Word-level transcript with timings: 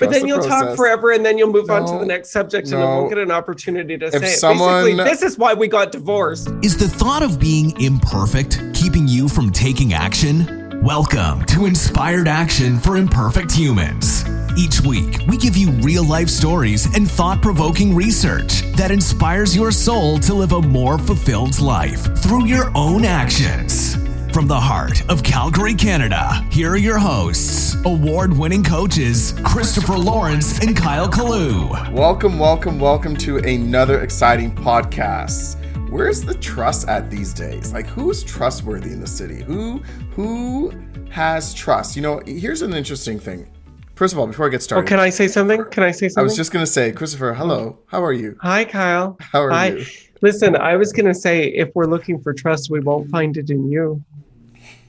but 0.00 0.10
then 0.10 0.26
you'll 0.26 0.38
process. 0.38 0.68
talk 0.68 0.76
forever 0.76 1.12
and 1.12 1.24
then 1.24 1.38
you'll 1.38 1.52
move 1.52 1.68
no, 1.68 1.74
on 1.74 1.92
to 1.92 1.98
the 1.98 2.06
next 2.06 2.30
subject 2.30 2.68
and 2.68 2.78
no. 2.78 2.80
then 2.80 2.96
we'll 2.96 3.08
get 3.08 3.18
an 3.18 3.30
opportunity 3.30 3.96
to 3.98 4.06
if 4.06 4.18
say 4.20 4.26
someone, 4.26 4.86
it. 4.86 4.96
Basically, 4.96 5.04
this 5.04 5.22
is 5.22 5.38
why 5.38 5.54
we 5.54 5.68
got 5.68 5.92
divorced. 5.92 6.48
Is 6.62 6.76
the 6.76 6.88
thought 6.88 7.22
of 7.22 7.38
being 7.38 7.78
imperfect 7.80 8.60
keeping 8.74 9.08
you 9.08 9.28
from 9.28 9.50
taking 9.50 9.92
action? 9.92 10.64
Welcome 10.82 11.46
to 11.46 11.64
Inspired 11.64 12.28
Action 12.28 12.78
for 12.78 12.98
Imperfect 12.98 13.50
Humans. 13.52 14.24
Each 14.58 14.82
week, 14.82 15.20
we 15.26 15.38
give 15.38 15.56
you 15.56 15.70
real 15.80 16.04
life 16.04 16.28
stories 16.28 16.94
and 16.94 17.10
thought 17.10 17.40
provoking 17.40 17.94
research 17.94 18.60
that 18.76 18.90
inspires 18.90 19.56
your 19.56 19.72
soul 19.72 20.18
to 20.18 20.34
live 20.34 20.52
a 20.52 20.60
more 20.60 20.98
fulfilled 20.98 21.58
life 21.58 22.14
through 22.18 22.44
your 22.44 22.70
own 22.74 23.06
actions. 23.06 23.96
From 24.34 24.48
the 24.48 24.58
heart 24.58 25.08
of 25.08 25.22
Calgary, 25.22 25.74
Canada, 25.74 26.44
here 26.50 26.72
are 26.72 26.76
your 26.76 26.98
hosts, 26.98 27.76
award 27.84 28.36
winning 28.36 28.64
coaches, 28.64 29.32
Christopher 29.44 29.96
Lawrence 29.96 30.58
and 30.58 30.76
Kyle 30.76 31.08
Kalu. 31.08 31.92
Welcome, 31.92 32.40
welcome, 32.40 32.80
welcome 32.80 33.16
to 33.18 33.38
another 33.38 34.00
exciting 34.00 34.52
podcast. 34.52 35.88
Where's 35.88 36.22
the 36.22 36.34
trust 36.34 36.88
at 36.88 37.12
these 37.12 37.32
days? 37.32 37.72
Like 37.72 37.86
who's 37.86 38.24
trustworthy 38.24 38.90
in 38.90 38.98
the 38.98 39.06
city? 39.06 39.40
Who 39.44 39.78
who 40.10 40.72
has 41.10 41.54
trust? 41.54 41.94
You 41.94 42.02
know, 42.02 42.20
here's 42.26 42.62
an 42.62 42.74
interesting 42.74 43.20
thing. 43.20 43.48
First 43.94 44.14
of 44.14 44.18
all, 44.18 44.26
before 44.26 44.46
I 44.46 44.48
get 44.48 44.64
started, 44.64 44.84
oh, 44.84 44.88
can 44.88 44.98
I 44.98 45.10
say 45.10 45.28
something? 45.28 45.64
Can 45.66 45.84
I 45.84 45.92
say 45.92 46.08
something? 46.08 46.22
I 46.22 46.24
was 46.24 46.34
just 46.34 46.50
gonna 46.50 46.66
say, 46.66 46.90
Christopher, 46.90 47.34
hello. 47.34 47.78
How 47.86 48.02
are 48.02 48.12
you? 48.12 48.36
Hi, 48.42 48.64
Kyle. 48.64 49.16
How 49.20 49.42
are 49.42 49.50
Hi. 49.52 49.66
you? 49.68 49.86
Listen, 50.22 50.56
I 50.56 50.74
was 50.74 50.92
gonna 50.92 51.14
say, 51.14 51.44
if 51.50 51.70
we're 51.76 51.86
looking 51.86 52.20
for 52.20 52.34
trust, 52.34 52.68
we 52.68 52.80
won't 52.80 53.08
find 53.10 53.36
it 53.36 53.48
in 53.48 53.70
you. 53.70 54.02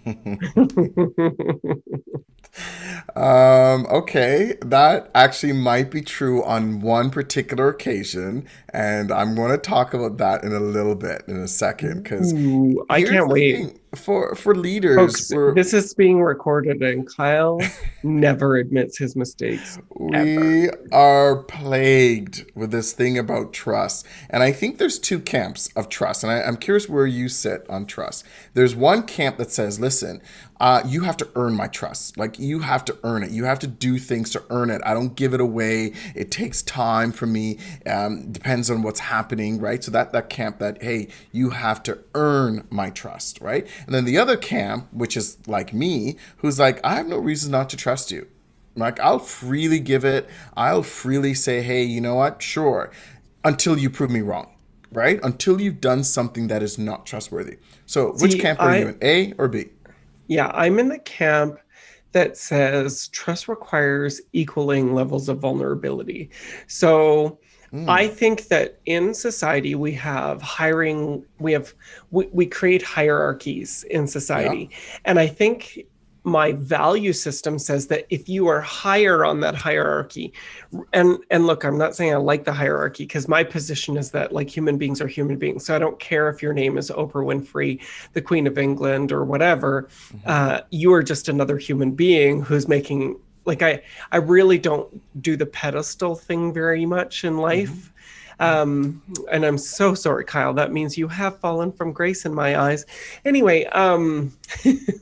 um, 3.15 3.85
okay, 3.87 4.55
that 4.61 5.09
actually 5.15 5.53
might 5.53 5.89
be 5.89 6.01
true 6.01 6.43
on 6.43 6.81
one 6.81 7.09
particular 7.09 7.69
occasion, 7.69 8.45
and 8.69 9.11
I'm 9.11 9.35
going 9.35 9.51
to 9.51 9.57
talk 9.57 9.93
about 9.93 10.17
that 10.17 10.43
in 10.43 10.53
a 10.53 10.59
little 10.59 10.95
bit 10.95 11.23
in 11.27 11.37
a 11.37 11.47
second 11.47 12.03
because 12.03 12.33
I 12.89 13.03
can't 13.03 13.29
wait. 13.29 13.55
Thing 13.55 13.79
for 13.95 14.35
for 14.35 14.55
leaders. 14.55 15.29
Folks, 15.29 15.55
this 15.55 15.73
is 15.73 15.93
being 15.93 16.21
recorded, 16.21 16.81
and 16.81 17.07
Kyle 17.07 17.59
never 18.03 18.57
admits 18.57 18.97
his 18.97 19.15
mistakes. 19.15 19.79
We 19.97 20.69
ever. 20.69 20.87
are 20.91 21.35
plagued 21.43 22.51
with 22.55 22.71
this 22.71 22.93
thing 22.93 23.17
about 23.17 23.53
trust, 23.53 24.05
and 24.29 24.43
I 24.43 24.51
think 24.51 24.77
there's 24.77 24.99
two 24.99 25.19
camps 25.19 25.69
of 25.75 25.89
trust, 25.89 26.23
and 26.23 26.31
I, 26.31 26.41
I'm 26.41 26.57
curious 26.57 26.87
where 26.87 27.07
you 27.07 27.29
sit 27.29 27.65
on 27.69 27.85
trust. 27.85 28.25
There's 28.53 28.75
one 28.75 29.03
camp 29.03 29.37
that 29.37 29.51
says, 29.51 29.79
"Listen, 29.79 30.21
uh, 30.59 30.81
you 30.85 31.01
have 31.01 31.17
to 31.17 31.27
earn 31.35 31.55
my 31.55 31.67
trust. 31.67 32.17
Like 32.17 32.39
you 32.39 32.59
have 32.59 32.85
to 32.85 32.97
earn 33.03 33.23
it. 33.23 33.31
You 33.31 33.45
have 33.45 33.59
to 33.59 33.67
do 33.67 33.97
things 33.97 34.29
to 34.31 34.43
earn 34.49 34.69
it. 34.69 34.81
I 34.85 34.93
don't 34.93 35.15
give 35.15 35.33
it 35.33 35.41
away. 35.41 35.93
It 36.15 36.31
takes 36.31 36.61
time 36.61 37.11
for 37.11 37.25
me. 37.25 37.57
Um, 37.85 38.31
depends 38.31 38.69
on 38.69 38.81
what's 38.81 39.01
happening, 39.01 39.59
right? 39.59 39.83
So 39.83 39.91
that 39.91 40.13
that 40.13 40.29
camp 40.29 40.59
that 40.59 40.81
hey, 40.81 41.09
you 41.31 41.51
have 41.51 41.83
to 41.83 41.99
earn 42.13 42.67
my 42.69 42.89
trust, 42.89 43.41
right? 43.41 43.67
And 43.85 43.93
then 43.93 44.05
the 44.05 44.17
other 44.17 44.37
camp, 44.37 44.87
which 44.93 45.17
is 45.17 45.37
like 45.47 45.73
me, 45.73 46.17
who's 46.37 46.59
like, 46.59 46.79
I 46.83 46.95
have 46.95 47.07
no 47.07 47.17
reason 47.17 47.51
not 47.51 47.69
to 47.71 47.77
trust 47.77 48.11
you. 48.11 48.27
Like 48.75 48.99
I'll 48.99 49.19
freely 49.19 49.79
give 49.79 50.05
it. 50.05 50.29
I'll 50.55 50.83
freely 50.83 51.33
say, 51.33 51.61
hey, 51.61 51.83
you 51.83 52.01
know 52.01 52.15
what? 52.15 52.41
Sure, 52.41 52.91
until 53.43 53.77
you 53.77 53.89
prove 53.89 54.11
me 54.11 54.21
wrong 54.21 54.51
right? 54.91 55.19
Until 55.23 55.59
you've 55.59 55.81
done 55.81 56.05
something 56.05 56.47
that 56.47 56.63
is 56.63 56.77
not 56.77 57.05
trustworthy. 57.05 57.57
So, 57.85 58.13
which 58.13 58.33
See, 58.33 58.39
camp 58.39 58.61
are 58.61 58.69
I, 58.69 58.77
you 58.77 58.87
in, 58.87 58.97
A 59.01 59.33
or 59.37 59.49
B? 59.49 59.65
Yeah, 60.27 60.51
I'm 60.53 60.79
in 60.79 60.89
the 60.89 60.99
camp 60.99 61.59
that 62.11 62.37
says 62.37 63.09
trust 63.09 63.47
requires 63.47 64.21
equaling 64.31 64.93
levels 64.93 65.27
of 65.27 65.39
vulnerability. 65.39 66.29
So 66.67 67.39
mm. 67.73 67.89
I 67.89 68.07
think 68.07 68.47
that 68.47 68.79
in 68.85 69.13
society 69.13 69.75
we 69.75 69.91
have 69.93 70.41
hiring, 70.41 71.25
we 71.39 71.51
have 71.51 71.73
we, 72.11 72.27
we 72.31 72.45
create 72.45 72.81
hierarchies 72.81 73.83
in 73.89 74.07
society. 74.07 74.69
Yeah. 74.71 74.97
And 75.05 75.19
I 75.19 75.27
think 75.27 75.85
my 76.25 76.53
value 76.53 77.13
system 77.13 77.59
says 77.59 77.85
that 77.87 78.05
if 78.09 78.27
you 78.27 78.47
are 78.47 78.59
higher 78.59 79.23
on 79.23 79.39
that 79.41 79.53
hierarchy 79.53 80.33
and 80.91 81.19
and 81.29 81.45
look 81.45 81.63
i'm 81.63 81.77
not 81.77 81.95
saying 81.95 82.11
i 82.11 82.17
like 82.17 82.43
the 82.43 82.51
hierarchy 82.51 83.03
because 83.03 83.27
my 83.27 83.43
position 83.43 83.95
is 83.95 84.09
that 84.09 84.33
like 84.33 84.49
human 84.49 84.77
beings 84.77 84.99
are 84.99 85.07
human 85.07 85.37
beings 85.37 85.63
so 85.63 85.75
i 85.75 85.79
don't 85.79 85.99
care 85.99 86.27
if 86.27 86.41
your 86.41 86.51
name 86.51 86.77
is 86.79 86.89
oprah 86.91 87.23
winfrey 87.23 87.79
the 88.13 88.21
queen 88.21 88.47
of 88.47 88.57
england 88.57 89.11
or 89.11 89.23
whatever 89.23 89.83
mm-hmm. 89.83 90.17
uh, 90.25 90.59
you 90.71 90.91
are 90.91 91.03
just 91.03 91.29
another 91.29 91.57
human 91.57 91.91
being 91.91 92.41
who's 92.41 92.67
making 92.67 93.17
like 93.45 93.61
i 93.61 93.79
i 94.11 94.17
really 94.17 94.57
don't 94.57 94.89
do 95.21 95.37
the 95.37 95.45
pedestal 95.45 96.15
thing 96.15 96.51
very 96.51 96.87
much 96.87 97.23
in 97.23 97.37
life 97.37 97.69
mm-hmm 97.69 97.91
um, 98.39 99.01
and 99.31 99.45
I'm 99.45 99.57
so 99.57 99.93
sorry, 99.93 100.25
Kyle. 100.25 100.53
That 100.53 100.71
means 100.71 100.97
you 100.97 101.07
have 101.07 101.39
fallen 101.39 101.71
from 101.71 101.91
grace 101.91 102.25
in 102.25 102.33
my 102.33 102.59
eyes. 102.59 102.85
Anyway, 103.23 103.65
um, 103.65 104.35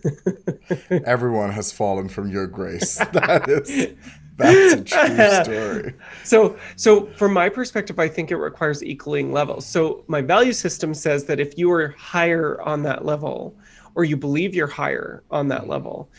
everyone 1.05 1.51
has 1.51 1.71
fallen 1.71 2.09
from 2.09 2.29
your 2.29 2.47
grace. 2.47 2.99
That 3.13 3.47
is. 3.47 3.93
That's 4.35 4.73
a 4.73 4.83
true 4.83 5.43
story. 5.43 5.93
So, 6.23 6.57
so 6.75 7.05
from 7.17 7.33
my 7.33 7.49
perspective, 7.49 7.99
I 7.99 8.07
think 8.07 8.31
it 8.31 8.37
requires 8.37 8.83
equaling 8.83 9.31
levels. 9.31 9.65
So, 9.65 10.03
my 10.07 10.21
value 10.21 10.53
system 10.53 10.93
says 10.93 11.25
that 11.25 11.39
if 11.39 11.57
you 11.57 11.71
are 11.71 11.89
higher 11.89 12.59
on 12.61 12.81
that 12.83 13.05
level, 13.05 13.55
or 13.95 14.03
you 14.03 14.17
believe 14.17 14.55
you're 14.55 14.65
higher 14.67 15.23
on 15.29 15.49
that 15.49 15.67
level, 15.67 16.09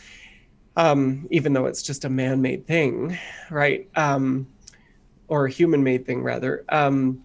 um, 0.77 1.27
even 1.31 1.53
though 1.53 1.65
it's 1.65 1.81
just 1.81 2.05
a 2.05 2.09
man-made 2.09 2.65
thing, 2.67 3.17
right? 3.49 3.89
Um, 3.95 4.47
or 5.27 5.45
a 5.45 5.51
human 5.51 5.83
made 5.83 6.05
thing 6.05 6.23
rather, 6.23 6.65
um, 6.69 7.23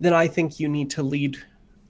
then 0.00 0.12
I 0.12 0.26
think 0.26 0.58
you 0.58 0.68
need 0.68 0.90
to 0.90 1.02
lead 1.02 1.38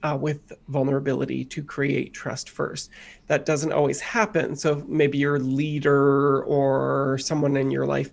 uh, 0.03 0.17
with 0.19 0.51
vulnerability 0.67 1.45
to 1.45 1.63
create 1.63 2.13
trust 2.13 2.49
first. 2.49 2.89
That 3.27 3.45
doesn't 3.45 3.71
always 3.71 3.99
happen. 4.01 4.55
So 4.55 4.83
maybe 4.87 5.17
your 5.17 5.39
leader 5.39 6.43
or 6.43 7.17
someone 7.19 7.55
in 7.57 7.71
your 7.71 7.85
life 7.85 8.11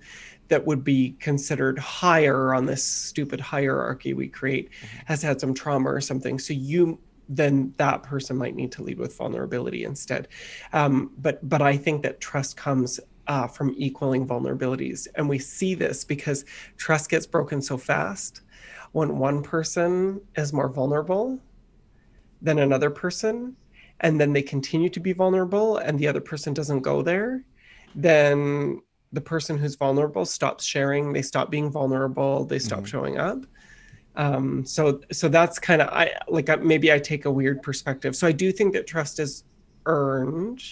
that 0.49 0.67
would 0.67 0.85
be 0.85 1.17
considered 1.21 1.79
higher 1.79 2.55
on 2.55 2.67
this 2.67 2.85
stupid 2.85 3.41
hierarchy 3.41 4.15
we 4.15 4.29
create 4.29 4.71
mm-hmm. 4.71 4.99
has 5.07 5.23
had 5.23 5.41
some 5.41 5.55
trauma 5.55 5.91
or 5.91 6.01
something. 6.01 6.39
So 6.39 6.53
you 6.53 6.99
then 7.33 7.73
that 7.77 8.03
person 8.03 8.37
might 8.37 8.57
need 8.57 8.73
to 8.73 8.83
lead 8.83 8.99
with 8.99 9.17
vulnerability 9.17 9.85
instead. 9.85 10.27
Um, 10.73 11.13
but 11.17 11.49
but 11.49 11.63
I 11.63 11.77
think 11.77 12.03
that 12.03 12.21
trust 12.21 12.57
comes 12.57 12.99
uh, 13.27 13.47
from 13.47 13.75
equaling 13.77 14.27
vulnerabilities. 14.27 15.07
And 15.15 15.29
we 15.29 15.39
see 15.39 15.75
this 15.75 16.05
because 16.05 16.45
trust 16.77 17.11
gets 17.11 17.27
broken 17.27 17.63
so 17.63 17.77
fast 17.77 18.43
when 18.93 19.19
one 19.19 19.43
person 19.43 20.21
is 20.37 20.53
more 20.53 20.69
vulnerable 20.69 21.39
than 22.43 22.59
another 22.59 22.91
person, 22.91 23.55
and 24.01 24.21
then 24.21 24.33
they 24.33 24.43
continue 24.43 24.89
to 24.89 25.01
be 25.01 25.13
vulnerable 25.13 25.77
and 25.77 25.99
the 25.99 26.09
other 26.09 26.21
person 26.21 26.55
doesn't 26.55 26.81
go 26.81 27.03
there, 27.03 27.45
then 27.95 28.81
the 29.13 29.21
person 29.21 29.59
who's 29.59 29.75
vulnerable 29.77 30.25
stops 30.25 30.65
sharing, 30.65 31.13
they 31.13 31.23
stop 31.23 31.51
being 31.51 31.71
vulnerable, 31.71 32.45
they 32.45 32.59
stop 32.59 32.81
mm-hmm. 32.81 32.87
showing 32.87 33.19
up. 33.19 33.45
Um, 34.17 34.65
so 34.65 35.01
so 35.13 35.29
that's 35.29 35.59
kind 35.59 35.81
of 35.81 35.89
I 35.89 36.13
like 36.29 36.49
maybe 36.63 36.93
I 36.93 36.99
take 36.99 37.27
a 37.27 37.31
weird 37.31 37.63
perspective. 37.63 38.17
So 38.17 38.27
I 38.27 38.33
do 38.33 38.51
think 38.51 38.73
that 38.73 38.87
trust 38.87 39.21
is 39.21 39.45
earned 39.87 40.63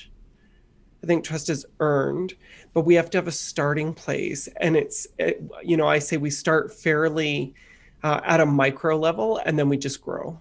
I 1.03 1.07
think 1.07 1.25
trust 1.25 1.49
is 1.49 1.65
earned, 1.81 2.35
but 2.75 2.83
we 2.83 2.95
have 2.95 3.11
to 3.11 3.19
have 3.19 3.29
a 3.29 3.33
starting 3.33 3.95
place. 3.95 4.49
And 4.59 4.77
it's, 4.77 5.07
it, 5.19 5.43
you 5.63 5.77
know, 5.77 5.87
I 5.87 5.99
say 5.99 6.17
we 6.17 6.31
start 6.31 6.73
fairly 6.73 7.55
uh, 8.03 8.21
at 8.25 8.41
a 8.41 8.47
micro 8.47 8.97
level 8.97 9.41
and 9.45 9.59
then 9.59 9.69
we 9.69 9.77
just 9.77 10.03
grow. 10.03 10.41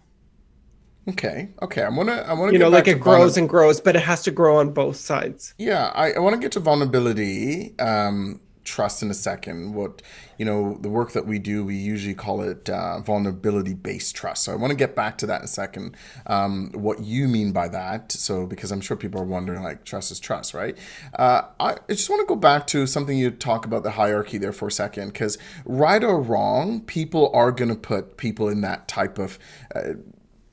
Okay. 1.09 1.49
Okay. 1.61 1.83
I 1.83 1.89
want 1.89 2.09
to. 2.09 2.27
I 2.27 2.33
want 2.33 2.49
to. 2.49 2.53
You 2.53 2.59
know, 2.59 2.69
like 2.69 2.87
it 2.87 2.99
grows 2.99 3.37
and 3.37 3.47
grows, 3.47 3.79
but 3.79 3.95
it 3.95 4.01
has 4.01 4.23
to 4.23 4.31
grow 4.31 4.57
on 4.57 4.71
both 4.71 4.97
sides. 4.97 5.53
Yeah, 5.57 5.91
I, 5.95 6.13
I 6.13 6.19
want 6.19 6.35
to 6.35 6.39
get 6.39 6.51
to 6.53 6.59
vulnerability. 6.59 7.77
Um, 7.79 8.41
trust 8.67 9.01
in 9.01 9.09
a 9.09 9.13
second. 9.13 9.73
What 9.73 10.01
you 10.37 10.45
know, 10.45 10.77
the 10.81 10.89
work 10.89 11.13
that 11.13 11.25
we 11.25 11.39
do, 11.39 11.63
we 11.63 11.75
usually 11.75 12.13
call 12.13 12.41
it 12.41 12.69
uh, 12.69 12.99
vulnerability 12.99 13.73
based 13.73 14.15
trust. 14.15 14.43
So 14.43 14.51
I 14.51 14.55
want 14.55 14.69
to 14.69 14.75
get 14.75 14.95
back 14.95 15.17
to 15.19 15.25
that 15.25 15.39
in 15.39 15.45
a 15.45 15.47
second. 15.47 15.95
Um, 16.27 16.71
what 16.73 16.99
you 16.99 17.27
mean 17.27 17.51
by 17.51 17.69
that? 17.69 18.11
So 18.11 18.45
because 18.45 18.71
I'm 18.71 18.81
sure 18.81 18.95
people 18.95 19.19
are 19.19 19.25
wondering, 19.25 19.63
like, 19.63 19.83
trust 19.83 20.11
is 20.11 20.19
trust, 20.19 20.53
right? 20.53 20.77
Uh, 21.17 21.43
I 21.59 21.77
just 21.89 22.09
want 22.09 22.19
to 22.19 22.27
go 22.27 22.35
back 22.35 22.67
to 22.67 22.85
something 22.85 23.17
you 23.17 23.31
talk 23.31 23.65
about 23.65 23.83
the 23.83 23.91
hierarchy 23.91 24.37
there 24.37 24.53
for 24.53 24.67
a 24.67 24.71
second, 24.71 25.07
because 25.07 25.37
right 25.65 26.03
or 26.03 26.21
wrong, 26.21 26.81
people 26.81 27.31
are 27.33 27.51
going 27.51 27.69
to 27.69 27.75
put 27.75 28.17
people 28.17 28.49
in 28.49 28.61
that 28.61 28.87
type 28.87 29.17
of. 29.17 29.39
Uh, 29.73 29.93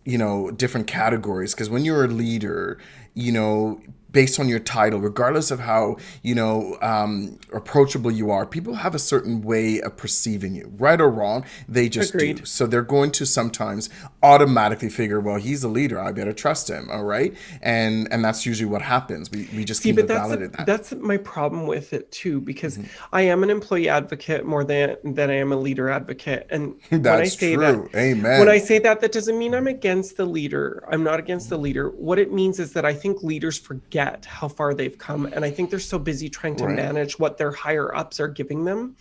you 0.07 0.19
know 0.19 0.51
different 0.51 0.87
categories 0.87 1.55
because 1.55 1.71
when 1.71 1.83
you're 1.83 2.05
a 2.05 2.09
leader 2.09 2.79
you 3.15 3.33
know 3.33 3.81
based 4.15 4.41
on 4.41 4.49
your 4.49 4.61
title, 4.61 5.01
regardless 5.01 5.51
of 5.51 5.61
how 5.61 5.97
you 6.23 6.35
know 6.35 6.79
um, 6.81 7.39
approachable 7.53 8.11
you 8.11 8.31
are. 8.31 8.47
People 8.47 8.75
have 8.77 8.95
a 8.95 8.99
certain 8.99 9.43
way 9.43 9.83
of 9.83 9.97
perceiving 9.99 10.55
you, 10.55 10.73
right 10.79 11.01
or 11.01 11.11
wrong. 11.11 11.45
They 11.69 11.91
just 11.91 12.15
Agreed. 12.15 12.39
do. 12.39 12.45
So 12.47 12.67
they're 12.67 12.83
going 12.83 13.11
to 13.13 13.27
sometimes 13.27 13.91
automatically 14.23 14.89
figure, 14.89 15.21
well, 15.21 15.37
he's 15.37 15.63
a 15.65 15.69
leader. 15.69 16.01
I 16.01 16.13
better 16.13 16.33
trust 16.33 16.71
him. 16.71 16.89
All 16.91 17.05
right, 17.05 17.35
and 17.61 18.09
and 18.11 18.25
that's 18.25 18.47
usually 18.47 18.71
what 18.71 18.83
happens. 18.83 19.31
We 19.31 19.49
we 19.55 19.65
just 19.65 19.83
See, 19.83 19.91
keep 19.91 19.97
but 19.97 20.09
that's 20.09 20.21
validate 20.21 20.53
that. 20.53 20.67
that's 20.67 20.93
my 20.95 21.19
problem 21.19 21.67
with 21.67 21.93
it 21.93 22.11
too, 22.13 22.41
because 22.41 22.75
Mm-hmm. 22.75 23.15
I 23.15 23.23
am 23.23 23.43
an 23.43 23.51
employee 23.51 23.89
advocate 23.89 24.45
more 24.47 24.65
than 24.65 24.97
than 25.05 25.31
I 25.31 25.35
am 25.35 25.53
a 25.53 25.57
leader 25.57 25.89
advocate. 25.91 26.47
And 26.51 26.75
when 26.89 27.07
I 27.07 27.25
say 27.25 27.55
true. 27.55 27.89
that, 27.93 27.99
Amen. 27.99 28.39
when 28.41 28.49
I 28.49 28.59
say 28.59 28.79
that, 28.81 29.01
that 29.01 29.13
doesn't 29.13 29.39
mean 29.39 29.55
I'm 29.55 29.67
against 29.67 30.17
the 30.17 30.25
leader. 30.27 30.85
I'm 30.91 31.03
not 31.05 31.19
against 31.21 31.51
the 31.51 31.59
leader. 31.59 31.91
What 31.91 32.19
it 32.19 32.33
means 32.33 32.59
is 32.59 32.73
that 32.73 32.85
I 32.85 32.95
think 32.95 33.23
leaders 33.23 33.59
forget 33.59 34.04
how 34.27 34.49
far 34.49 34.75
they've 34.75 34.99
come, 34.99 35.27
and 35.35 35.45
I 35.45 35.51
think 35.51 35.71
they're 35.71 35.79
so 35.81 35.99
busy 35.99 36.29
trying 36.29 36.57
to 36.57 36.67
Right. 36.67 36.77
manage 36.85 37.19
what 37.19 37.39
their 37.39 37.53
higher 37.53 37.95
ups 37.95 38.21
are 38.21 38.29
giving 38.29 38.65
them 38.65 38.97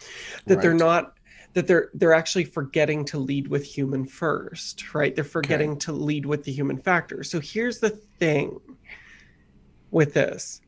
that 0.48 0.62
they're 0.62 0.74
not 0.74 1.14
that 1.54 1.68
they're 1.68 1.90
they're 1.94 2.14
actually 2.14 2.46
forgetting 2.46 3.06
to 3.06 3.20
lead 3.20 3.48
with 3.48 3.64
human 3.66 4.06
first 4.06 4.94
right? 4.94 5.16
They're 5.16 5.24
forgetting 5.24 5.78
to 5.80 5.92
lead 5.94 6.26
with 6.26 6.44
the 6.44 6.52
human 6.52 6.78
factor. 6.78 7.24
So 7.24 7.40
here's 7.40 7.80
the 7.80 7.92
thing 8.20 8.60
with 9.92 10.14
this. 10.14 10.62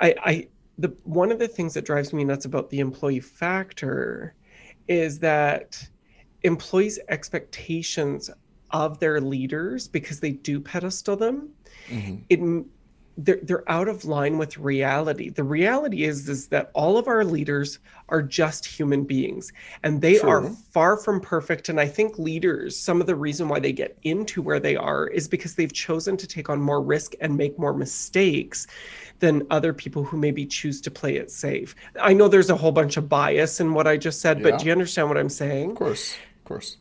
I 0.00 0.14
i 0.24 0.48
the 0.78 0.96
one 1.04 1.32
of 1.32 1.38
the 1.38 1.48
things 1.48 1.74
that 1.74 1.84
drives 1.86 2.12
me 2.12 2.24
nuts 2.24 2.44
about 2.44 2.70
the 2.70 2.80
employee 2.80 3.20
factor 3.20 4.34
is 4.88 5.18
that 5.20 5.82
employees 6.42 6.98
expectations 7.08 8.30
of 8.70 8.98
their 9.00 9.20
leaders 9.20 9.88
because 9.88 10.20
they 10.20 10.32
do 10.32 10.60
pedestal 10.60 11.16
them 11.16 11.50
Mhm. 11.88 12.24
it 12.28 12.40
they're, 13.18 13.38
they're 13.42 13.70
out 13.70 13.88
of 13.88 14.04
line 14.04 14.36
with 14.36 14.58
reality 14.58 15.30
the 15.30 15.42
reality 15.42 16.04
is 16.04 16.28
is 16.28 16.48
that 16.48 16.70
all 16.74 16.98
of 16.98 17.08
our 17.08 17.24
leaders 17.24 17.78
are 18.10 18.20
just 18.22 18.66
human 18.66 19.04
beings 19.04 19.52
and 19.82 20.02
they 20.02 20.20
are 20.20 20.42
far 20.70 20.96
from 20.98 21.20
perfect 21.20 21.68
and 21.70 21.80
i 21.80 21.86
think 21.88 22.18
leaders 22.18 22.78
some 22.78 23.00
of 23.00 23.06
the 23.06 23.14
reason 23.16 23.48
why 23.48 23.58
they 23.58 23.72
get 23.72 23.96
into 24.02 24.42
where 24.42 24.60
they 24.60 24.76
are 24.76 25.06
is 25.08 25.28
because 25.28 25.54
they've 25.54 25.72
chosen 25.72 26.16
to 26.16 26.26
take 26.26 26.50
on 26.50 26.60
more 26.60 26.82
risk 26.82 27.14
and 27.20 27.34
make 27.36 27.58
more 27.58 27.72
mistakes 27.72 28.66
than 29.20 29.46
other 29.50 29.72
people 29.72 30.04
who 30.04 30.18
maybe 30.18 30.44
choose 30.44 30.80
to 30.82 30.90
play 30.90 31.16
it 31.16 31.30
safe 31.30 31.74
i 32.00 32.12
know 32.12 32.28
there's 32.28 32.50
a 32.50 32.56
whole 32.56 32.72
bunch 32.72 32.96
of 32.98 33.08
bias 33.08 33.60
in 33.60 33.72
what 33.72 33.86
i 33.86 33.96
just 33.96 34.20
said 34.20 34.38
Yeah. 34.40 34.50
but 34.50 34.60
do 34.60 34.66
you 34.66 34.72
understand 34.72 35.08
what 35.08 35.16
i'm 35.16 35.30
saying 35.30 35.70
Of 35.70 35.76
course, 35.76 36.12
of 36.38 36.44
course. 36.44 36.76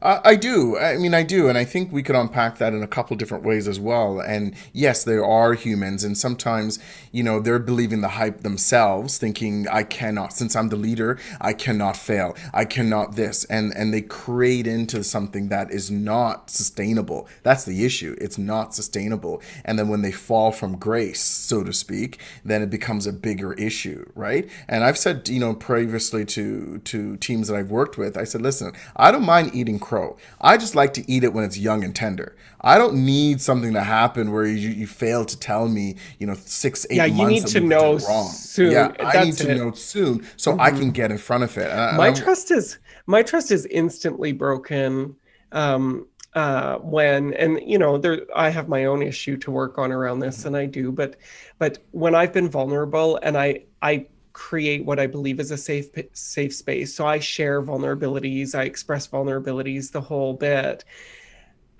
Uh, 0.00 0.20
I 0.24 0.36
do. 0.36 0.78
I 0.78 0.96
mean, 0.96 1.14
I 1.14 1.22
do, 1.22 1.48
and 1.48 1.58
I 1.58 1.64
think 1.64 1.92
we 1.92 2.02
could 2.02 2.14
unpack 2.16 2.58
that 2.58 2.72
in 2.72 2.82
a 2.82 2.86
couple 2.86 3.16
different 3.16 3.44
ways 3.44 3.66
as 3.66 3.80
well. 3.80 4.20
And 4.20 4.54
yes, 4.72 5.04
there 5.04 5.24
are 5.24 5.54
humans, 5.54 6.04
and 6.04 6.16
sometimes, 6.16 6.78
you 7.12 7.22
know, 7.22 7.40
they're 7.40 7.58
believing 7.58 8.00
the 8.00 8.08
hype 8.08 8.42
themselves, 8.42 9.18
thinking, 9.18 9.66
"I 9.68 9.82
cannot, 9.82 10.32
since 10.32 10.54
I'm 10.54 10.68
the 10.68 10.76
leader, 10.76 11.18
I 11.40 11.52
cannot 11.52 11.96
fail. 11.96 12.36
I 12.54 12.64
cannot 12.64 13.16
this," 13.16 13.44
and 13.44 13.72
and 13.76 13.92
they 13.92 14.02
create 14.02 14.66
into 14.66 15.02
something 15.02 15.48
that 15.48 15.70
is 15.70 15.90
not 15.90 16.50
sustainable. 16.50 17.28
That's 17.42 17.64
the 17.64 17.84
issue. 17.84 18.16
It's 18.20 18.38
not 18.38 18.74
sustainable, 18.74 19.42
and 19.64 19.78
then 19.78 19.88
when 19.88 20.02
they 20.02 20.12
fall 20.12 20.52
from 20.52 20.76
grace, 20.76 21.20
so 21.20 21.64
to 21.64 21.72
speak, 21.72 22.18
then 22.44 22.62
it 22.62 22.70
becomes 22.70 23.06
a 23.06 23.12
bigger 23.12 23.52
issue, 23.54 24.04
right? 24.14 24.48
And 24.68 24.84
I've 24.84 24.98
said, 24.98 25.28
you 25.28 25.40
know, 25.40 25.54
previously 25.54 26.24
to 26.26 26.78
to 26.84 27.16
teams 27.16 27.48
that 27.48 27.56
I've 27.56 27.70
worked 27.70 27.98
with, 27.98 28.16
I 28.16 28.24
said, 28.24 28.42
listen, 28.42 28.72
I 28.96 29.10
don't 29.10 29.24
mind 29.24 29.50
eating 29.54 29.77
crow. 29.78 30.16
I 30.40 30.56
just 30.56 30.74
like 30.74 30.92
to 30.94 31.10
eat 31.10 31.24
it 31.24 31.32
when 31.32 31.44
it's 31.44 31.58
young 31.58 31.84
and 31.84 31.94
tender. 31.94 32.36
I 32.60 32.76
don't 32.78 33.04
need 33.04 33.40
something 33.40 33.72
to 33.74 33.82
happen 33.82 34.32
where 34.32 34.44
you, 34.44 34.68
you 34.70 34.86
fail 34.86 35.24
to 35.24 35.38
tell 35.38 35.68
me, 35.68 35.96
you 36.18 36.26
know, 36.26 36.34
six, 36.34 36.86
eight 36.90 36.96
Yeah, 36.96 37.04
you 37.06 37.26
need 37.26 37.46
to 37.48 37.60
know 37.60 37.98
wrong. 37.98 38.28
soon. 38.30 38.72
Yeah, 38.72 38.92
I 38.98 39.24
need 39.24 39.34
to 39.38 39.50
it. 39.50 39.56
know 39.56 39.72
soon 39.72 40.26
so 40.36 40.58
I 40.58 40.70
can 40.70 40.90
get 40.90 41.10
in 41.10 41.18
front 41.18 41.44
of 41.44 41.56
it. 41.56 41.70
I- 41.70 41.96
my 41.96 42.06
I'm- 42.06 42.14
trust 42.14 42.50
is 42.50 42.78
my 43.06 43.22
trust 43.22 43.50
is 43.52 43.64
instantly 43.66 44.32
broken 44.32 45.14
um 45.52 46.06
uh 46.34 46.76
when 46.78 47.32
and 47.34 47.58
you 47.64 47.78
know 47.78 47.96
there 47.96 48.20
i 48.36 48.50
have 48.50 48.68
my 48.68 48.84
own 48.84 49.00
issue 49.02 49.34
to 49.38 49.50
work 49.50 49.78
on 49.78 49.90
around 49.90 50.18
this 50.18 50.44
and 50.44 50.54
i 50.54 50.66
do 50.66 50.92
but 50.92 51.16
but 51.58 51.78
when 51.92 52.14
i've 52.14 52.34
been 52.34 52.50
vulnerable 52.50 53.18
and 53.22 53.34
i 53.38 53.58
i 53.80 54.04
create 54.38 54.84
what 54.84 55.00
i 55.00 55.06
believe 55.06 55.40
is 55.40 55.50
a 55.50 55.56
safe 55.56 55.88
safe 56.12 56.54
space 56.54 56.94
so 56.94 57.04
i 57.04 57.18
share 57.18 57.60
vulnerabilities 57.60 58.54
i 58.54 58.62
express 58.62 59.08
vulnerabilities 59.08 59.90
the 59.90 60.00
whole 60.00 60.32
bit 60.32 60.84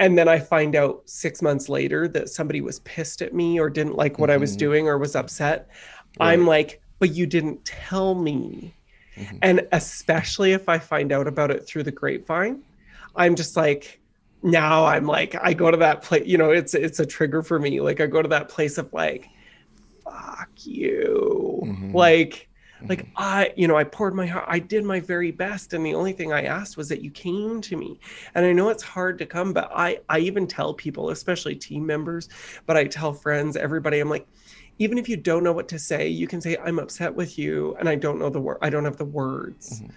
and 0.01 0.19
then 0.19 0.27
i 0.29 0.41
find 0.41 0.75
out 0.75 1.01
6 1.07 1.41
months 1.41 1.69
later 1.69 2.09
that 2.09 2.29
somebody 2.29 2.61
was 2.61 2.81
pissed 2.81 3.23
at 3.23 3.33
me 3.33 3.61
or 3.61 3.71
didn't 3.71 3.95
like 3.95 4.19
what 4.19 4.29
i 4.29 4.37
was 4.37 4.55
Mhm. 4.57 4.59
doing 4.59 4.89
or 4.89 4.99
was 4.99 5.15
upset 5.15 5.69
i'm 6.19 6.49
like 6.49 6.83
but 6.99 7.15
you 7.15 7.27
didn't 7.27 7.65
tell 7.65 8.17
me 8.17 8.75
Mhm. 9.17 9.39
and 9.43 9.67
especially 9.73 10.51
if 10.53 10.69
I 10.69 10.79
find 10.79 11.13
out 11.13 11.27
about 11.29 11.51
it 11.51 11.65
through 11.67 11.83
the 11.85 11.91
grapevine, 11.91 12.63
I'm 13.17 13.35
just 13.35 13.57
like, 13.57 14.01
now 14.45 14.85
I'm 14.85 15.07
like, 15.07 15.35
I 15.43 15.53
go 15.55 15.73
to 15.73 15.77
that 15.79 16.03
place, 16.03 16.25
you 16.25 16.39
know, 16.39 16.51
it's 16.53 16.73
it's 16.75 17.01
a 17.01 17.07
trigger 17.07 17.43
for 17.43 17.59
me. 17.59 17.81
Like 17.81 18.01
I 18.01 18.07
go 18.07 18.23
to 18.23 18.29
that 18.29 18.49
place 18.49 18.79
of 18.79 18.93
like, 18.93 19.29
fuck 20.05 20.51
you. 20.65 21.61
Mhm. 21.65 21.95
Like, 21.95 22.48
like 22.89 23.07
I, 23.17 23.53
you 23.57 23.67
know, 23.67 23.77
I 23.77 23.85
poured 23.85 24.15
my 24.15 24.27
heart, 24.27 24.45
I 24.49 24.59
did 24.59 24.85
my 24.85 25.01
very 25.01 25.31
best. 25.31 25.73
And 25.73 25.85
the 25.85 25.95
only 25.95 26.13
thing 26.13 26.33
I 26.33 26.45
asked 26.45 26.77
was 26.77 26.89
that 26.91 27.03
you 27.03 27.11
came 27.11 27.61
to 27.63 27.77
me. 27.77 27.99
And 28.35 28.45
I 28.47 28.53
know 28.53 28.69
it's 28.69 28.83
hard 28.83 29.19
to 29.19 29.27
come, 29.27 29.53
but 29.53 29.71
I 29.75 29.99
I 30.09 30.21
even 30.21 30.47
tell 30.47 30.75
people, 30.75 31.11
especially 31.11 31.57
team 31.57 31.85
members, 31.87 32.29
but 32.67 32.77
I 32.77 32.85
tell 32.85 33.13
friends, 33.13 33.57
everybody, 33.57 33.99
I'm 34.01 34.11
like, 34.11 34.27
even 34.79 34.99
if 34.99 35.09
you 35.09 35.17
don't 35.17 35.43
know 35.43 35.53
what 35.53 35.69
to 35.69 35.79
say, 35.79 36.09
you 36.09 36.29
can 36.29 36.41
say, 36.41 36.57
I'm 36.65 36.79
upset 36.79 37.15
with 37.15 37.37
you 37.39 37.75
and 37.81 37.89
I 37.89 37.97
don't 37.97 38.19
know 38.19 38.31
the 38.31 38.41
word, 38.41 38.59
I 38.63 38.71
don't 38.71 38.85
have 38.85 38.97
the 38.99 39.05
words 39.05 39.81
Mhm. 39.83 39.91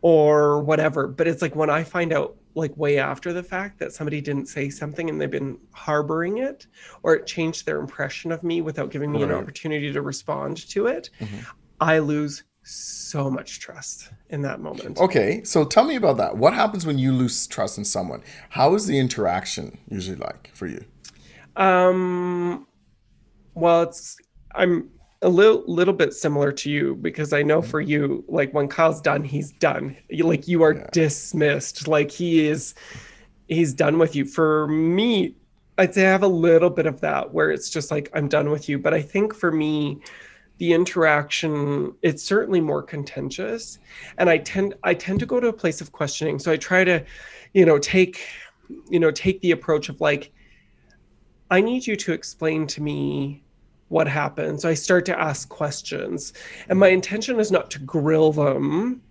or 0.00 0.60
whatever. 0.62 1.06
But 1.06 1.28
it's 1.28 1.40
like 1.42 1.54
when 1.54 1.70
I 1.70 1.84
find 1.84 2.12
out, 2.12 2.36
like 2.56 2.76
way 2.76 2.98
after 2.98 3.32
the 3.32 3.42
fact, 3.42 3.80
that 3.80 3.92
somebody 3.92 4.20
didn't 4.20 4.46
say 4.46 4.70
something 4.70 5.08
and 5.10 5.20
they've 5.20 5.28
been 5.30 5.58
harboring 5.72 6.38
it 6.38 6.68
or 7.02 7.14
it 7.16 7.26
changed 7.26 7.66
their 7.66 7.80
impression 7.80 8.30
of 8.30 8.44
me 8.44 8.60
without 8.60 8.90
giving 8.92 9.10
me 9.10 9.22
an 9.24 9.30
opportunity 9.32 9.92
to 9.92 10.00
respond 10.02 10.56
to 10.70 10.86
it, 10.86 11.10
Mhm. 11.20 11.44
I 11.80 11.98
lose 11.98 12.44
so 12.62 13.30
much 13.30 13.60
trust 13.60 14.10
in 14.30 14.42
that 14.42 14.60
moment. 14.60 14.98
Okay, 14.98 15.44
so 15.44 15.64
tell 15.64 15.84
me 15.84 15.96
about 15.96 16.16
that. 16.16 16.36
What 16.36 16.54
happens 16.54 16.86
when 16.86 16.98
you 16.98 17.12
lose 17.12 17.46
trust 17.46 17.76
in 17.78 17.84
someone? 17.84 18.22
How 18.50 18.74
is 18.74 18.86
the 18.86 18.98
interaction 18.98 19.78
usually 19.88 20.16
like 20.16 20.50
for 20.54 20.66
you? 20.66 20.84
Um, 21.56 22.66
well, 23.54 23.82
it's 23.82 24.16
I'm 24.54 24.90
a 25.22 25.28
little 25.28 25.62
little 25.66 25.94
bit 25.94 26.12
similar 26.14 26.52
to 26.52 26.70
you 26.70 26.96
because 26.96 27.32
I 27.32 27.42
know 27.42 27.62
for 27.62 27.80
you, 27.80 28.24
like 28.28 28.52
when 28.54 28.68
Kyle's 28.68 29.00
done, 29.00 29.24
he's 29.24 29.52
done. 29.52 29.96
Like 30.10 30.48
you 30.48 30.62
are 30.62 30.74
Yeah. 30.74 30.86
dismissed. 30.92 31.86
Like 31.88 32.10
he 32.10 32.46
is, 32.46 32.74
he's 33.48 33.72
done 33.74 33.98
with 33.98 34.16
you. 34.16 34.24
For 34.24 34.66
me, 34.68 35.34
I'd 35.78 35.94
say 35.94 36.06
I 36.06 36.10
have 36.10 36.22
a 36.22 36.28
little 36.28 36.70
bit 36.70 36.86
of 36.86 37.00
that 37.00 37.32
where 37.32 37.50
it's 37.50 37.70
just 37.70 37.90
like 37.90 38.10
I'm 38.14 38.28
done 38.28 38.50
with 38.50 38.68
you. 38.68 38.78
But 38.78 38.94
I 38.94 39.02
think 39.02 39.34
for 39.34 39.52
me, 39.52 40.00
the 40.58 40.72
interaction 40.72 41.94
it's 42.02 42.22
certainly 42.22 42.60
more 42.60 42.82
contentious, 42.82 43.78
and 44.18 44.30
I 44.30 44.38
tend 44.38 44.74
I 44.84 44.94
tend 44.94 45.20
to 45.20 45.26
go 45.26 45.40
to 45.40 45.48
a 45.48 45.52
place 45.52 45.80
of 45.80 45.92
questioning. 45.92 46.38
So 46.38 46.52
I 46.52 46.56
try 46.56 46.84
to, 46.84 47.04
you 47.52 47.66
know, 47.66 47.78
take, 47.78 48.20
you 48.88 49.00
know, 49.00 49.10
take 49.10 49.40
the 49.40 49.50
approach 49.50 49.88
of 49.88 50.00
like. 50.00 50.32
I 51.50 51.60
need 51.60 51.86
you 51.86 51.94
to 51.96 52.12
explain 52.12 52.66
to 52.68 52.82
me 52.82 53.44
what 53.88 54.08
happened. 54.08 54.60
So 54.60 54.68
I 54.68 54.74
start 54.74 55.04
to 55.06 55.20
ask 55.20 55.48
questions. 55.48 56.32
And 56.68 56.78
my 56.78 56.88
intention 56.88 57.38
is 57.38 57.52
not 57.52 57.70
to 57.72 57.78
grill 57.80 58.32
them, 58.32 59.02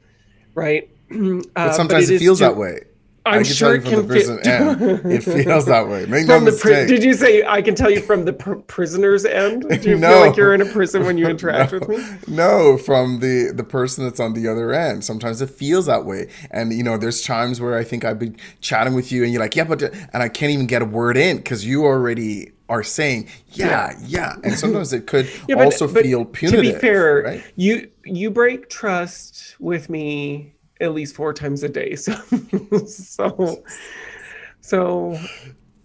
right? 0.55 0.89
Uh, 1.11 1.41
But 1.55 1.73
sometimes 1.75 2.09
it 2.09 2.17
feels 2.19 2.39
to- 2.39 2.45
that 2.45 2.57
way. 2.57 2.81
I'm 3.25 3.35
I 3.35 3.43
can 3.43 3.53
sure 3.53 3.67
tell 3.69 3.75
you 3.75 3.81
from 3.81 3.91
the 3.91 3.97
can 4.01 4.07
prison 4.07 4.37
feel- 4.43 4.99
end. 5.01 5.11
It 5.13 5.23
feels 5.45 5.65
that 5.67 5.87
way. 5.87 6.05
Make 6.07 6.27
no 6.27 6.35
from 6.35 6.45
the 6.45 6.51
pri- 6.51 6.85
did 6.87 7.03
you 7.03 7.13
say 7.13 7.45
I 7.45 7.61
can 7.61 7.73
tell 7.73 7.89
you 7.89 8.01
from 8.01 8.25
the 8.25 8.33
pr- 8.33 8.55
prisoner's 8.55 9.23
end? 9.23 9.61
Do 9.81 9.89
you 9.91 9.97
No. 9.97 10.09
feel 10.09 10.19
like 10.19 10.35
you're 10.35 10.53
in 10.53 10.61
a 10.61 10.65
prison 10.65 11.05
when 11.05 11.17
you 11.17 11.27
interact 11.29 11.71
No. 11.71 11.79
with 11.79 11.87
me? 11.89 12.35
No, 12.35 12.77
from 12.77 13.19
the 13.19 13.51
the 13.55 13.63
person 13.63 14.03
that's 14.03 14.19
on 14.19 14.33
the 14.33 14.47
other 14.49 14.73
end. 14.73 15.05
Sometimes 15.05 15.41
it 15.41 15.49
feels 15.49 15.85
that 15.85 16.03
way, 16.05 16.27
and 16.51 16.73
you 16.73 16.83
know, 16.83 16.97
there's 16.97 17.21
times 17.21 17.61
where 17.61 17.77
I 17.77 17.83
think 17.85 18.03
I've 18.03 18.19
been 18.19 18.35
chatting 18.59 18.93
with 18.93 19.09
you, 19.11 19.23
and 19.23 19.31
you're 19.31 19.41
like, 19.41 19.55
"Yeah, 19.55 19.63
but," 19.65 19.81
and 19.83 20.21
I 20.21 20.27
can't 20.27 20.51
even 20.51 20.67
get 20.67 20.81
a 20.81 20.85
word 20.85 21.15
in 21.15 21.37
because 21.37 21.65
you 21.65 21.85
already 21.85 22.51
are 22.67 22.83
saying, 22.83 23.29
"Yeah, 23.51 23.93
yeah," 24.05 24.35
and 24.43 24.53
sometimes 24.55 24.91
it 24.91 25.07
could 25.07 25.29
Yeah, 25.47 25.55
but- 25.55 25.65
also 25.65 25.87
but 25.87 26.03
feel 26.03 26.25
punitive. 26.25 26.65
To 26.65 26.73
be 26.73 26.77
fair, 26.77 27.21
right? 27.23 27.43
you 27.55 27.87
you 28.03 28.31
break 28.31 28.69
trust 28.69 29.55
with 29.59 29.89
me 29.89 30.53
at 30.81 30.93
least 30.93 31.15
four 31.15 31.33
times 31.33 31.63
a 31.63 31.69
day. 31.69 31.95
So 32.05 32.13
so 32.85 33.63
so 34.61 35.19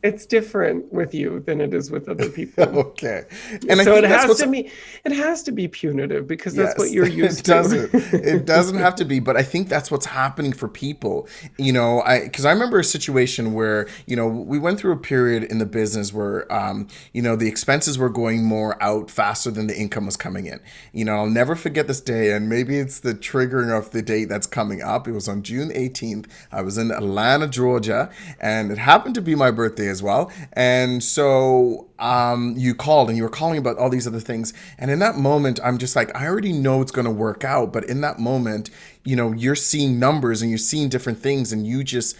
it's 0.02 0.26
different 0.26 0.92
with 0.92 1.12
you 1.12 1.40
than 1.40 1.60
it 1.60 1.74
is 1.74 1.90
with 1.90 2.08
other 2.08 2.28
people. 2.38 2.64
okay. 2.64 3.24
And 3.68 3.80
so 3.80 3.96
it 3.96 4.04
has 4.04 4.38
to 4.38 4.46
be 4.46 4.70
it 5.04 5.12
has 5.12 5.42
to 5.44 5.52
be 5.52 5.66
punitive 5.66 6.26
because 6.28 6.54
that's 6.54 6.70
yes, 6.70 6.78
what 6.78 6.90
you're 6.90 7.06
used 7.08 7.40
it 7.40 7.44
to. 7.44 7.50
Doesn't, 7.50 7.94
it 8.14 8.46
doesn't 8.46 8.78
have 8.78 8.94
to 8.96 9.04
be, 9.04 9.18
but 9.18 9.36
I 9.36 9.42
think 9.42 9.68
that's 9.68 9.90
what's 9.90 10.06
happening 10.06 10.52
for 10.52 10.68
people. 10.68 11.28
You 11.58 11.72
know, 11.72 12.02
I 12.02 12.20
because 12.24 12.44
I 12.44 12.52
remember 12.52 12.78
a 12.78 12.84
situation 12.84 13.54
where, 13.54 13.88
you 14.06 14.14
know, 14.14 14.28
we 14.28 14.58
went 14.58 14.78
through 14.78 14.92
a 14.92 14.98
period 14.98 15.44
in 15.44 15.58
the 15.58 15.66
business 15.66 16.12
where 16.12 16.50
um, 16.52 16.86
you 17.12 17.22
know, 17.22 17.34
the 17.34 17.48
expenses 17.48 17.98
were 17.98 18.10
going 18.10 18.44
more 18.44 18.80
out 18.82 19.10
faster 19.10 19.50
than 19.50 19.66
the 19.66 19.76
income 19.76 20.06
was 20.06 20.16
coming 20.16 20.46
in. 20.46 20.60
You 20.92 21.04
know, 21.06 21.16
I'll 21.16 21.30
never 21.30 21.56
forget 21.56 21.88
this 21.88 22.00
day, 22.00 22.32
and 22.32 22.48
maybe 22.48 22.78
it's 22.78 23.00
the 23.00 23.14
triggering 23.14 23.76
of 23.76 23.90
the 23.90 24.02
date 24.02 24.26
that's 24.26 24.46
coming 24.46 24.80
up. 24.80 25.08
It 25.08 25.12
was 25.12 25.28
on 25.28 25.42
June 25.42 25.70
18th. 25.70 26.26
I 26.52 26.62
was 26.62 26.78
in 26.78 26.92
Atlanta, 26.92 27.48
Georgia, 27.48 28.10
and 28.40 28.70
it 28.70 28.78
happened 28.78 29.16
to 29.16 29.20
be 29.22 29.34
my 29.34 29.50
birthday 29.50 29.87
as 29.88 30.02
well. 30.02 30.30
And 30.52 31.02
so 31.02 31.88
um, 31.98 32.54
you 32.56 32.74
called 32.74 33.08
and 33.08 33.16
you 33.16 33.22
were 33.22 33.28
calling 33.28 33.58
about 33.58 33.78
all 33.78 33.90
these 33.90 34.06
other 34.06 34.20
things. 34.20 34.52
And 34.78 34.90
in 34.90 34.98
that 35.00 35.16
moment, 35.16 35.60
I'm 35.62 35.78
just 35.78 35.96
like, 35.96 36.14
I 36.16 36.26
already 36.26 36.52
know 36.52 36.82
it's 36.82 36.92
going 36.92 37.06
to 37.06 37.10
work 37.10 37.44
out. 37.44 37.72
But 37.72 37.84
in 37.84 38.00
that 38.02 38.18
moment, 38.18 38.70
you 39.04 39.16
know, 39.16 39.32
you're 39.32 39.54
seeing 39.54 39.98
numbers 39.98 40.42
and 40.42 40.50
you're 40.50 40.58
seeing 40.58 40.88
different 40.88 41.18
things 41.18 41.52
and 41.52 41.66
you 41.66 41.82
just, 41.84 42.16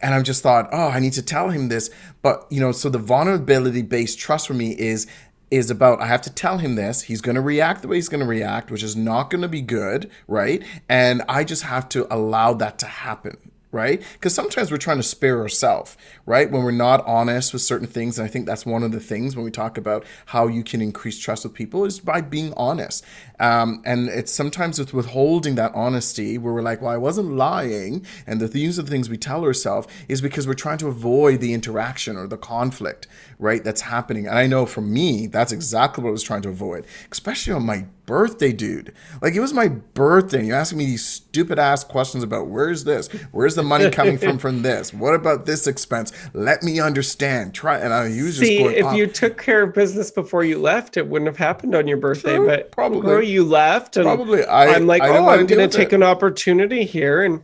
and 0.00 0.14
I'm 0.14 0.24
just 0.24 0.42
thought, 0.42 0.68
oh, 0.72 0.88
I 0.88 0.98
need 0.98 1.12
to 1.14 1.22
tell 1.22 1.50
him 1.50 1.68
this. 1.68 1.90
But, 2.22 2.46
you 2.50 2.60
know, 2.60 2.72
so 2.72 2.88
the 2.88 2.98
vulnerability 2.98 3.82
based 3.82 4.18
trust 4.18 4.46
for 4.46 4.54
me 4.54 4.70
is, 4.78 5.06
is 5.50 5.70
about 5.70 6.00
I 6.00 6.06
have 6.06 6.22
to 6.22 6.32
tell 6.32 6.58
him 6.58 6.76
this. 6.76 7.02
He's 7.02 7.20
going 7.20 7.34
to 7.34 7.40
react 7.40 7.82
the 7.82 7.88
way 7.88 7.96
he's 7.96 8.08
going 8.08 8.20
to 8.20 8.26
react, 8.26 8.70
which 8.70 8.84
is 8.84 8.94
not 8.94 9.30
going 9.30 9.42
to 9.42 9.48
be 9.48 9.62
good, 9.62 10.08
right? 10.28 10.62
And 10.88 11.22
I 11.28 11.42
just 11.42 11.64
have 11.64 11.88
to 11.90 12.06
allow 12.14 12.54
that 12.54 12.78
to 12.78 12.86
happen 12.86 13.49
right? 13.72 14.02
Because 14.14 14.34
sometimes 14.34 14.70
we're 14.70 14.78
trying 14.78 14.96
to 14.96 15.02
spare 15.02 15.40
ourselves, 15.40 15.96
right? 16.26 16.50
When 16.50 16.62
we're 16.62 16.72
not 16.72 17.06
honest 17.06 17.52
with 17.52 17.62
certain 17.62 17.86
things. 17.86 18.18
And 18.18 18.26
I 18.26 18.30
think 18.30 18.46
that's 18.46 18.66
one 18.66 18.82
of 18.82 18.92
the 18.92 19.00
things 19.00 19.36
when 19.36 19.44
we 19.44 19.50
talk 19.50 19.78
about 19.78 20.04
how 20.26 20.48
you 20.48 20.64
can 20.64 20.80
increase 20.80 21.18
trust 21.18 21.44
with 21.44 21.54
people 21.54 21.84
is 21.84 22.00
by 22.00 22.20
being 22.20 22.52
honest. 22.56 23.04
Um, 23.40 23.82
and 23.84 24.08
it's 24.08 24.32
sometimes 24.32 24.78
with 24.78 24.94
withholding 24.94 25.54
that 25.56 25.74
honesty 25.74 26.38
where 26.38 26.52
we're 26.52 26.62
like, 26.62 26.82
well, 26.82 26.92
I 26.92 26.98
wasn't 26.98 27.32
lying. 27.32 28.06
And 28.26 28.38
the, 28.38 28.46
are 28.46 28.82
the 28.82 28.90
things 28.90 29.08
we 29.08 29.16
tell 29.16 29.44
ourselves 29.44 29.88
is 30.08 30.20
because 30.20 30.46
we're 30.46 30.54
trying 30.54 30.78
to 30.78 30.88
avoid 30.88 31.40
the 31.40 31.54
interaction 31.54 32.16
or 32.16 32.26
the 32.26 32.36
conflict, 32.36 33.06
right? 33.38 33.64
That's 33.64 33.80
happening. 33.80 34.26
And 34.26 34.38
I 34.38 34.46
know 34.46 34.66
for 34.66 34.82
me, 34.82 35.26
that's 35.26 35.52
exactly 35.52 36.04
what 36.04 36.10
I 36.10 36.12
was 36.12 36.22
trying 36.22 36.42
to 36.42 36.50
avoid, 36.50 36.86
especially 37.10 37.54
on 37.54 37.64
my 37.64 37.86
birthday, 38.10 38.52
dude. 38.52 38.92
Like 39.22 39.34
it 39.34 39.40
was 39.40 39.54
my 39.54 39.68
birthday. 39.68 40.38
And 40.38 40.48
you're 40.48 40.56
asking 40.56 40.78
me 40.78 40.86
these 40.86 41.06
stupid 41.06 41.60
ass 41.60 41.84
questions 41.84 42.24
about 42.24 42.48
where's 42.48 42.82
this? 42.82 43.06
Where's 43.30 43.54
the 43.54 43.62
money 43.62 43.88
coming 43.88 44.18
from 44.18 44.36
from 44.36 44.62
this? 44.62 44.92
What 44.92 45.14
about 45.14 45.46
this 45.46 45.68
expense? 45.68 46.12
Let 46.34 46.64
me 46.64 46.80
understand. 46.80 47.54
Try 47.54 47.78
and 47.78 47.92
I 47.94 48.08
was 48.08 48.38
See, 48.38 48.58
if 48.58 48.92
you 48.94 49.06
took 49.06 49.40
care 49.40 49.62
of 49.62 49.74
business 49.74 50.10
before 50.10 50.42
you 50.42 50.58
left, 50.58 50.96
it 50.96 51.06
wouldn't 51.06 51.28
have 51.28 51.36
happened 51.36 51.76
on 51.76 51.86
your 51.86 51.98
birthday. 51.98 52.36
True, 52.36 52.46
but 52.46 52.72
probably 52.72 53.29
you 53.30 53.44
left, 53.44 53.96
and 53.96 54.04
probably 54.04 54.44
I, 54.44 54.66
am 54.66 54.86
like, 54.86 55.02
I 55.02 55.08
oh, 55.16 55.28
I'm 55.28 55.46
going 55.46 55.68
to 55.68 55.76
take 55.76 55.92
it. 55.92 55.96
an 55.96 56.02
opportunity 56.02 56.84
here 56.84 57.22
and 57.22 57.42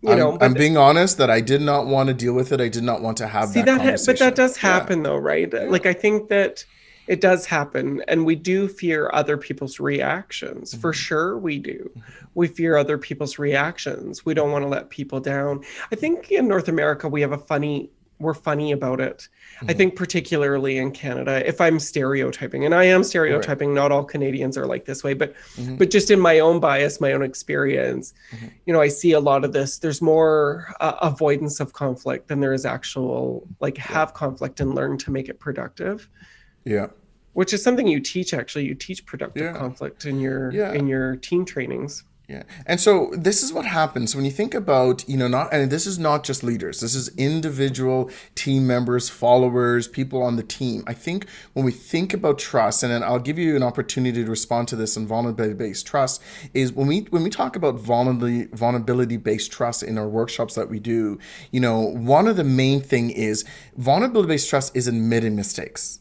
you 0.00 0.12
I'm, 0.12 0.18
know 0.18 0.38
I'm 0.40 0.54
being 0.54 0.76
honest 0.76 1.18
that 1.18 1.30
I 1.30 1.40
did 1.40 1.60
not 1.60 1.86
want 1.86 2.08
to 2.08 2.14
deal 2.14 2.34
with 2.34 2.52
it. 2.52 2.60
I 2.60 2.68
did 2.68 2.84
not 2.84 3.02
want 3.02 3.16
to 3.18 3.26
have 3.26 3.48
see 3.48 3.62
that, 3.62 3.82
that 3.82 4.02
but 4.06 4.18
that 4.18 4.34
does 4.34 4.56
happen 4.56 4.98
yeah. 4.98 5.04
though, 5.04 5.16
right? 5.16 5.52
Yeah. 5.52 5.64
Like 5.64 5.86
I 5.86 5.92
think 5.92 6.28
that 6.28 6.64
it 7.08 7.20
does 7.22 7.46
happen 7.46 8.02
and 8.06 8.24
we 8.24 8.36
do 8.36 8.68
fear 8.68 9.10
other 9.12 9.36
people's 9.36 9.80
reactions 9.80 10.70
mm-hmm. 10.70 10.80
for 10.80 10.92
sure 10.92 11.38
we 11.38 11.58
do 11.58 11.90
we 12.34 12.46
fear 12.46 12.76
other 12.76 12.98
people's 12.98 13.38
reactions 13.38 14.24
we 14.24 14.34
don't 14.34 14.52
want 14.52 14.62
to 14.62 14.68
let 14.68 14.90
people 14.90 15.18
down 15.18 15.64
i 15.90 15.96
think 15.96 16.30
in 16.30 16.46
north 16.46 16.68
america 16.68 17.08
we 17.08 17.22
have 17.22 17.32
a 17.32 17.38
funny 17.38 17.90
we're 18.18 18.34
funny 18.34 18.72
about 18.72 19.00
it 19.00 19.28
mm-hmm. 19.56 19.70
i 19.70 19.72
think 19.72 19.96
particularly 19.96 20.78
in 20.78 20.90
canada 20.90 21.46
if 21.46 21.60
i'm 21.60 21.78
stereotyping 21.78 22.64
and 22.64 22.74
i 22.74 22.84
am 22.84 23.04
stereotyping 23.04 23.68
right. 23.68 23.74
not 23.74 23.92
all 23.92 24.04
canadians 24.04 24.56
are 24.56 24.66
like 24.66 24.84
this 24.84 25.04
way 25.04 25.14
but 25.14 25.34
mm-hmm. 25.56 25.76
but 25.76 25.90
just 25.90 26.10
in 26.10 26.20
my 26.20 26.38
own 26.38 26.60
bias 26.60 27.00
my 27.00 27.12
own 27.12 27.22
experience 27.22 28.14
mm-hmm. 28.32 28.46
you 28.66 28.72
know 28.72 28.80
i 28.80 28.88
see 28.88 29.12
a 29.12 29.20
lot 29.20 29.44
of 29.44 29.52
this 29.52 29.78
there's 29.78 30.02
more 30.02 30.74
uh, 30.80 30.96
avoidance 31.02 31.60
of 31.60 31.72
conflict 31.72 32.28
than 32.28 32.40
there 32.40 32.52
is 32.52 32.64
actual 32.64 33.46
like 33.60 33.76
have 33.76 34.14
conflict 34.14 34.60
and 34.60 34.74
learn 34.74 34.98
to 34.98 35.10
make 35.10 35.28
it 35.28 35.38
productive 35.38 36.08
yeah. 36.68 36.88
Which 37.32 37.52
is 37.52 37.62
something 37.62 37.86
you 37.86 38.00
teach 38.00 38.34
actually. 38.34 38.66
You 38.66 38.74
teach 38.74 39.06
productive 39.06 39.42
yeah. 39.42 39.52
conflict 39.56 40.04
in 40.04 40.20
your 40.20 40.52
yeah. 40.52 40.72
in 40.72 40.86
your 40.86 41.16
team 41.16 41.44
trainings. 41.44 42.04
Yeah. 42.28 42.42
And 42.66 42.78
so 42.78 43.10
this 43.14 43.42
is 43.42 43.54
what 43.54 43.64
happens 43.64 44.14
when 44.14 44.26
you 44.26 44.30
think 44.30 44.52
about, 44.52 45.08
you 45.08 45.16
know, 45.16 45.28
not, 45.28 45.50
and 45.50 45.70
this 45.72 45.86
is 45.86 45.98
not 45.98 46.24
just 46.24 46.44
leaders, 46.44 46.80
this 46.80 46.94
is 46.94 47.08
individual 47.16 48.10
team 48.34 48.66
members, 48.66 49.08
followers, 49.08 49.88
people 49.88 50.22
on 50.22 50.36
the 50.36 50.42
team. 50.42 50.84
I 50.86 50.92
think 50.92 51.26
when 51.54 51.64
we 51.64 51.72
think 51.72 52.12
about 52.12 52.38
trust, 52.38 52.82
and 52.82 53.02
I'll 53.02 53.18
give 53.18 53.38
you 53.38 53.56
an 53.56 53.62
opportunity 53.62 54.22
to 54.22 54.28
respond 54.28 54.68
to 54.68 54.76
this 54.76 54.94
on 54.98 55.06
vulnerability 55.06 55.54
based 55.54 55.86
trust, 55.86 56.22
is 56.52 56.70
when 56.70 56.86
we, 56.86 57.00
when 57.08 57.22
we 57.22 57.30
talk 57.30 57.56
about 57.56 57.76
vulnerability, 57.76 58.44
vulnerability 58.54 59.16
based 59.16 59.50
trust 59.50 59.82
in 59.82 59.96
our 59.96 60.06
workshops 60.06 60.54
that 60.54 60.68
we 60.68 60.78
do, 60.78 61.18
you 61.50 61.60
know, 61.60 61.80
one 61.80 62.28
of 62.28 62.36
the 62.36 62.44
main 62.44 62.82
thing 62.82 63.08
is 63.08 63.42
vulnerability 63.78 64.28
based 64.28 64.50
trust 64.50 64.76
is 64.76 64.86
admitting 64.86 65.34
mistakes 65.34 66.00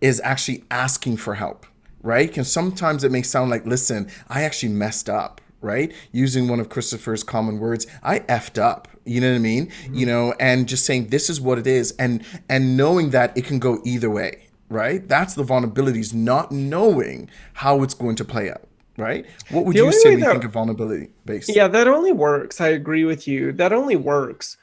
is 0.00 0.20
actually 0.24 0.64
asking 0.68 1.16
for 1.16 1.36
help, 1.36 1.64
right? 2.02 2.28
Because 2.28 2.50
sometimes 2.50 3.04
it 3.04 3.12
may 3.12 3.22
sound 3.22 3.50
like, 3.50 3.64
listen, 3.66 4.10
I 4.28 4.42
actually 4.42 4.72
messed 4.72 5.08
up, 5.08 5.40
right? 5.60 5.92
Using 6.12 6.48
one 6.48 6.60
of 6.60 6.68
Christopher's 6.68 7.22
common 7.22 7.58
words, 7.58 7.86
I 8.02 8.20
effed 8.20 8.60
up. 8.60 8.88
You 9.04 9.20
know 9.20 9.30
what 9.30 9.36
I 9.36 9.40
mean? 9.40 9.66
Mm-hmm. 9.66 9.94
You 9.94 10.06
know, 10.06 10.34
and 10.40 10.68
just 10.68 10.84
saying 10.84 11.08
this 11.08 11.30
is 11.30 11.40
what 11.40 11.58
it 11.58 11.66
is, 11.66 11.92
and 11.92 12.24
and 12.48 12.76
knowing 12.76 13.10
that 13.10 13.36
it 13.36 13.44
can 13.44 13.58
go 13.58 13.80
either 13.84 14.10
way, 14.10 14.48
right? 14.68 15.06
That's 15.08 15.34
the 15.34 15.44
vulnerabilities, 15.44 16.14
not 16.14 16.52
knowing 16.52 17.30
how 17.54 17.82
it's 17.82 17.94
going 17.94 18.16
to 18.16 18.24
play 18.24 18.50
out. 18.50 18.66
Right? 18.96 19.24
What 19.50 19.64
would 19.64 19.76
the 19.76 19.84
you 19.84 19.92
say 19.92 20.12
you 20.12 20.20
think 20.20 20.44
of 20.44 20.52
vulnerability 20.52 21.08
based? 21.24 21.54
Yeah, 21.54 21.68
that 21.68 21.88
only 21.88 22.12
works. 22.12 22.60
I 22.60 22.68
agree 22.68 23.04
with 23.04 23.26
you. 23.26 23.52
That 23.52 23.72
only 23.72 23.96
works 23.96 24.58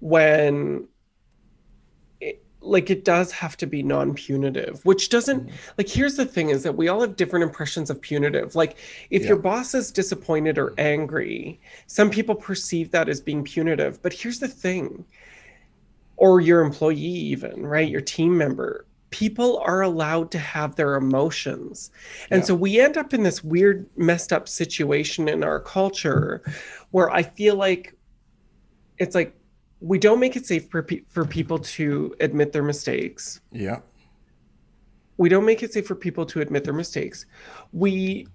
when 0.00 0.88
like 2.64 2.90
it 2.90 3.04
does 3.04 3.30
have 3.30 3.56
to 3.56 3.66
be 3.66 3.82
non-punitive 3.82 4.84
which 4.84 5.08
doesn't 5.08 5.46
mm-hmm. 5.46 5.56
like 5.78 5.88
here's 5.88 6.16
the 6.16 6.24
thing 6.24 6.50
is 6.50 6.62
that 6.62 6.76
we 6.76 6.88
all 6.88 7.00
have 7.00 7.16
different 7.16 7.42
impressions 7.42 7.90
of 7.90 8.00
punitive 8.00 8.54
like 8.54 8.78
if 9.10 9.22
yeah. 9.22 9.28
your 9.28 9.36
boss 9.36 9.74
is 9.74 9.90
disappointed 9.90 10.58
or 10.58 10.72
angry 10.78 11.60
some 11.86 12.10
people 12.10 12.34
perceive 12.34 12.90
that 12.90 13.08
as 13.08 13.20
being 13.20 13.44
punitive 13.44 14.00
but 14.02 14.12
here's 14.12 14.38
the 14.38 14.48
thing 14.48 15.04
or 16.16 16.40
your 16.40 16.60
employee 16.60 16.96
even 16.96 17.66
right 17.66 17.90
your 17.90 18.00
team 18.00 18.36
member 18.36 18.86
people 19.10 19.58
are 19.58 19.82
allowed 19.82 20.30
to 20.30 20.38
have 20.38 20.74
their 20.74 20.96
emotions 20.96 21.90
and 22.30 22.40
yeah. 22.40 22.46
so 22.46 22.54
we 22.54 22.80
end 22.80 22.96
up 22.96 23.14
in 23.14 23.22
this 23.22 23.44
weird 23.44 23.86
messed 23.96 24.32
up 24.32 24.48
situation 24.48 25.28
in 25.28 25.44
our 25.44 25.60
culture 25.60 26.42
where 26.90 27.10
i 27.10 27.22
feel 27.22 27.56
like 27.56 27.94
it's 28.98 29.14
like 29.14 29.36
we 29.84 29.98
don't 29.98 30.18
make 30.18 30.34
it 30.34 30.46
safe 30.46 30.70
for, 30.70 30.82
pe- 30.82 31.02
for 31.10 31.26
people 31.26 31.58
to 31.58 32.14
admit 32.20 32.52
their 32.52 32.62
mistakes. 32.62 33.42
Yeah. 33.52 33.80
We 35.18 35.28
don't 35.28 35.44
make 35.44 35.62
it 35.62 35.74
safe 35.74 35.86
for 35.86 35.94
people 35.94 36.24
to 36.26 36.40
admit 36.40 36.64
their 36.64 36.72
mistakes. 36.72 37.26
We 37.72 38.26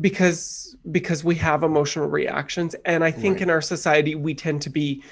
because 0.00 0.74
because 0.90 1.22
we 1.22 1.34
have 1.34 1.62
emotional 1.62 2.08
reactions 2.08 2.74
and 2.86 3.04
I 3.04 3.10
think 3.10 3.34
right. 3.34 3.42
in 3.42 3.50
our 3.50 3.60
society 3.60 4.14
we 4.14 4.34
tend 4.34 4.62
to 4.62 4.70
be 4.70 5.02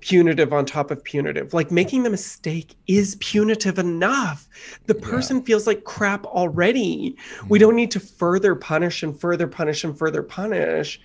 punitive 0.00 0.52
on 0.52 0.64
top 0.64 0.90
of 0.90 1.02
punitive. 1.02 1.52
Like 1.52 1.70
making 1.70 2.02
the 2.02 2.10
mistake 2.10 2.76
is 2.86 3.16
punitive 3.16 3.78
enough. 3.78 4.48
The 4.86 4.94
person 4.94 5.38
yeah. 5.38 5.44
feels 5.44 5.66
like 5.66 5.84
crap 5.84 6.26
already. 6.26 7.16
Mm-hmm. 7.16 7.48
We 7.48 7.58
don't 7.58 7.76
need 7.76 7.90
to 7.92 8.00
further 8.00 8.54
punish 8.54 9.02
and 9.02 9.18
further 9.18 9.48
punish 9.48 9.84
and 9.84 9.98
further 9.98 10.22
punish. 10.22 11.00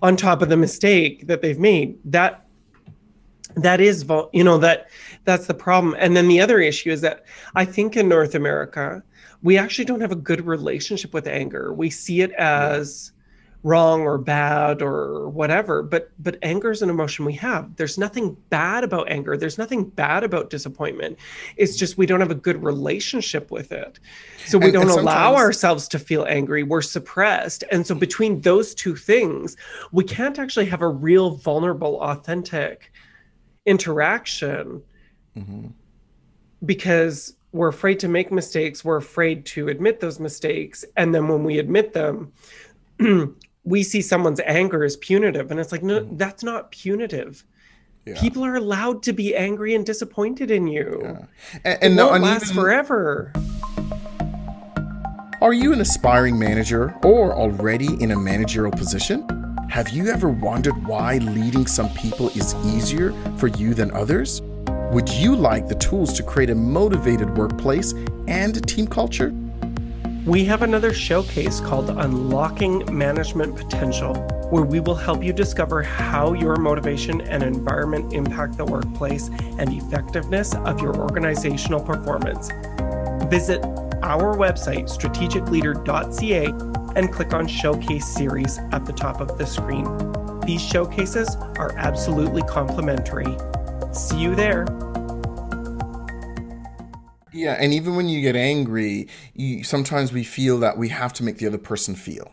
On 0.00 0.16
top 0.16 0.42
of 0.42 0.48
the 0.48 0.56
mistake 0.56 1.26
that 1.26 1.42
they've 1.42 1.58
made. 1.58 1.98
That 2.04 2.46
that 3.56 3.80
is 3.80 4.04
you 4.32 4.44
know 4.44 4.58
that 4.58 4.88
that's 5.24 5.46
the 5.46 5.54
problem. 5.54 5.94
And 5.98 6.16
then 6.16 6.28
the 6.28 6.40
other 6.40 6.58
issue 6.60 6.90
is 6.90 7.02
that 7.02 7.24
i 7.54 7.64
think 7.64 7.96
in 7.96 8.08
north 8.08 8.34
america 8.34 9.02
we 9.42 9.58
actually 9.58 9.84
don't 9.84 10.00
have 10.00 10.12
a 10.12 10.16
good 10.16 10.46
relationship 10.46 11.12
with 11.12 11.26
anger. 11.26 11.72
We 11.72 11.90
see 11.90 12.22
it 12.22 12.32
as 12.32 13.12
wrong 13.64 14.00
or 14.02 14.18
bad 14.18 14.82
or 14.82 15.28
whatever 15.28 15.82
but 15.82 16.10
but 16.18 16.36
anger 16.42 16.70
is 16.72 16.82
an 16.82 16.90
emotion 16.90 17.24
we 17.24 17.32
have. 17.34 17.76
There's 17.76 17.96
nothing 17.96 18.36
bad 18.50 18.82
about 18.82 19.10
anger. 19.10 19.36
There's 19.36 19.58
nothing 19.58 19.84
bad 19.84 20.24
about 20.24 20.50
disappointment. 20.50 21.18
It's 21.56 21.76
just 21.76 21.96
we 21.96 22.06
don't 22.06 22.20
have 22.20 22.30
a 22.30 22.36
good 22.36 22.62
relationship 22.62 23.50
with 23.50 23.70
it. 23.70 24.00
So 24.46 24.58
we 24.58 24.66
and, 24.66 24.74
don't 24.74 24.90
and 24.90 25.00
allow 25.00 25.36
ourselves 25.36 25.86
to 25.88 25.98
feel 25.98 26.24
angry. 26.24 26.64
We're 26.64 26.82
suppressed. 26.82 27.62
And 27.70 27.86
so 27.86 27.94
between 27.94 28.40
those 28.40 28.74
two 28.74 28.96
things 28.96 29.56
we 29.92 30.04
can't 30.04 30.38
actually 30.38 30.66
have 30.66 30.82
a 30.82 30.88
real 30.88 31.30
vulnerable 31.36 32.00
authentic 32.00 32.92
interaction 33.66 34.82
mm-hmm. 35.36 35.68
because 36.64 37.36
we're 37.52 37.68
afraid 37.68 38.00
to 38.00 38.08
make 38.08 38.32
mistakes. 38.32 38.84
We're 38.84 38.96
afraid 38.96 39.44
to 39.46 39.68
admit 39.68 40.00
those 40.00 40.18
mistakes. 40.18 40.84
And 40.96 41.14
then 41.14 41.28
when 41.28 41.44
we 41.44 41.58
admit 41.58 41.92
them 41.92 42.32
we 43.64 43.82
see 43.82 44.02
someone's 44.02 44.40
anger 44.40 44.84
as 44.84 44.96
punitive 44.96 45.50
and 45.50 45.60
it's 45.60 45.72
like 45.72 45.82
no 45.82 46.00
mm-hmm. 46.00 46.16
that's 46.16 46.42
not 46.42 46.70
punitive 46.72 47.44
Yeah. 48.04 48.20
People 48.20 48.44
are 48.44 48.56
allowed 48.56 49.04
to 49.04 49.12
be 49.12 49.36
angry 49.36 49.76
and 49.76 49.86
disappointed 49.86 50.50
in 50.50 50.66
you. 50.66 51.00
Yeah. 51.02 51.26
And, 51.64 51.74
It 51.74 51.78
and 51.82 51.96
no, 51.96 52.08
won't 52.08 52.24
last 52.24 52.52
forever. 52.52 53.32
Are 55.40 55.52
you 55.52 55.72
an 55.72 55.80
aspiring 55.80 56.38
manager 56.38 56.94
or 57.04 57.32
already 57.32 57.94
in 58.02 58.10
a 58.10 58.18
managerial 58.18 58.72
position? 58.72 59.26
Have 59.70 59.88
you 59.90 60.08
ever 60.08 60.28
wondered 60.28 60.86
why 60.86 61.18
leading 61.18 61.66
some 61.66 61.88
people 61.94 62.28
is 62.30 62.54
easier 62.64 63.12
for 63.38 63.46
you 63.46 63.72
than 63.72 63.90
others? 63.92 64.42
Would 64.92 65.08
you 65.08 65.34
like 65.34 65.68
the 65.68 65.74
tools 65.76 66.12
to 66.14 66.22
create 66.22 66.50
a 66.50 66.54
motivated 66.54 67.36
workplace 67.36 67.92
and 68.28 68.66
team 68.68 68.86
culture? 68.86 69.32
We 70.24 70.44
have 70.44 70.62
another 70.62 70.94
showcase 70.94 71.58
called 71.58 71.90
Unlocking 71.90 72.96
Management 72.96 73.56
Potential, 73.56 74.14
where 74.50 74.62
we 74.62 74.78
will 74.78 74.94
help 74.94 75.24
you 75.24 75.32
discover 75.32 75.82
how 75.82 76.32
your 76.34 76.54
motivation 76.54 77.22
and 77.22 77.42
environment 77.42 78.12
impact 78.12 78.56
the 78.56 78.64
workplace 78.64 79.30
and 79.58 79.72
effectiveness 79.72 80.54
of 80.54 80.80
your 80.80 80.96
organizational 80.96 81.80
performance. 81.80 82.50
Visit 83.28 83.64
our 84.04 84.36
website, 84.36 84.84
strategicleader.ca, 84.84 86.46
and 86.94 87.12
click 87.12 87.34
on 87.34 87.48
Showcase 87.48 88.06
Series 88.06 88.58
at 88.70 88.86
the 88.86 88.92
top 88.92 89.20
of 89.20 89.36
the 89.38 89.44
screen. 89.44 89.88
These 90.42 90.62
showcases 90.62 91.34
are 91.58 91.74
absolutely 91.76 92.42
complimentary. 92.42 93.36
See 93.92 94.20
you 94.20 94.36
there. 94.36 94.66
Yeah, 97.42 97.56
and 97.58 97.72
even 97.74 97.96
when 97.96 98.08
you 98.08 98.20
get 98.20 98.36
angry, 98.36 99.08
you, 99.34 99.64
sometimes 99.64 100.12
we 100.12 100.24
feel 100.24 100.58
that 100.60 100.78
we 100.78 100.88
have 100.90 101.12
to 101.14 101.24
make 101.24 101.38
the 101.38 101.46
other 101.46 101.58
person 101.58 101.94
feel 101.94 102.32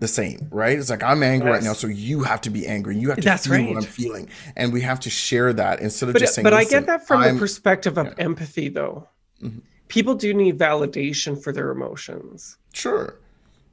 the 0.00 0.08
same, 0.08 0.48
right? 0.50 0.78
It's 0.78 0.90
like 0.90 1.02
I'm 1.02 1.22
angry 1.22 1.50
right 1.50 1.62
now, 1.62 1.72
so 1.72 1.86
you 1.86 2.22
have 2.24 2.40
to 2.42 2.50
be 2.50 2.66
angry. 2.66 2.96
You 2.96 3.08
have 3.08 3.18
to 3.18 3.24
That's 3.24 3.46
feel 3.46 3.56
right. 3.56 3.68
what 3.68 3.76
I'm 3.76 3.82
feeling, 3.82 4.28
and 4.56 4.72
we 4.72 4.80
have 4.82 5.00
to 5.00 5.10
share 5.10 5.52
that 5.54 5.80
instead 5.80 6.08
of 6.08 6.14
But, 6.14 6.20
just 6.20 6.34
saying. 6.34 6.44
but 6.44 6.54
I 6.54 6.64
get 6.64 6.86
that 6.86 7.06
from 7.06 7.20
I'm- 7.22 7.34
the 7.34 7.40
perspective 7.40 7.96
of 7.98 8.14
empathy, 8.18 8.68
though. 8.68 9.08
Mm-hmm. 9.42 9.58
People 9.88 10.14
do 10.14 10.34
need 10.34 10.58
validation 10.58 11.40
for 11.40 11.52
their 11.52 11.70
emotions. 11.70 12.56
Sure. 12.72 13.16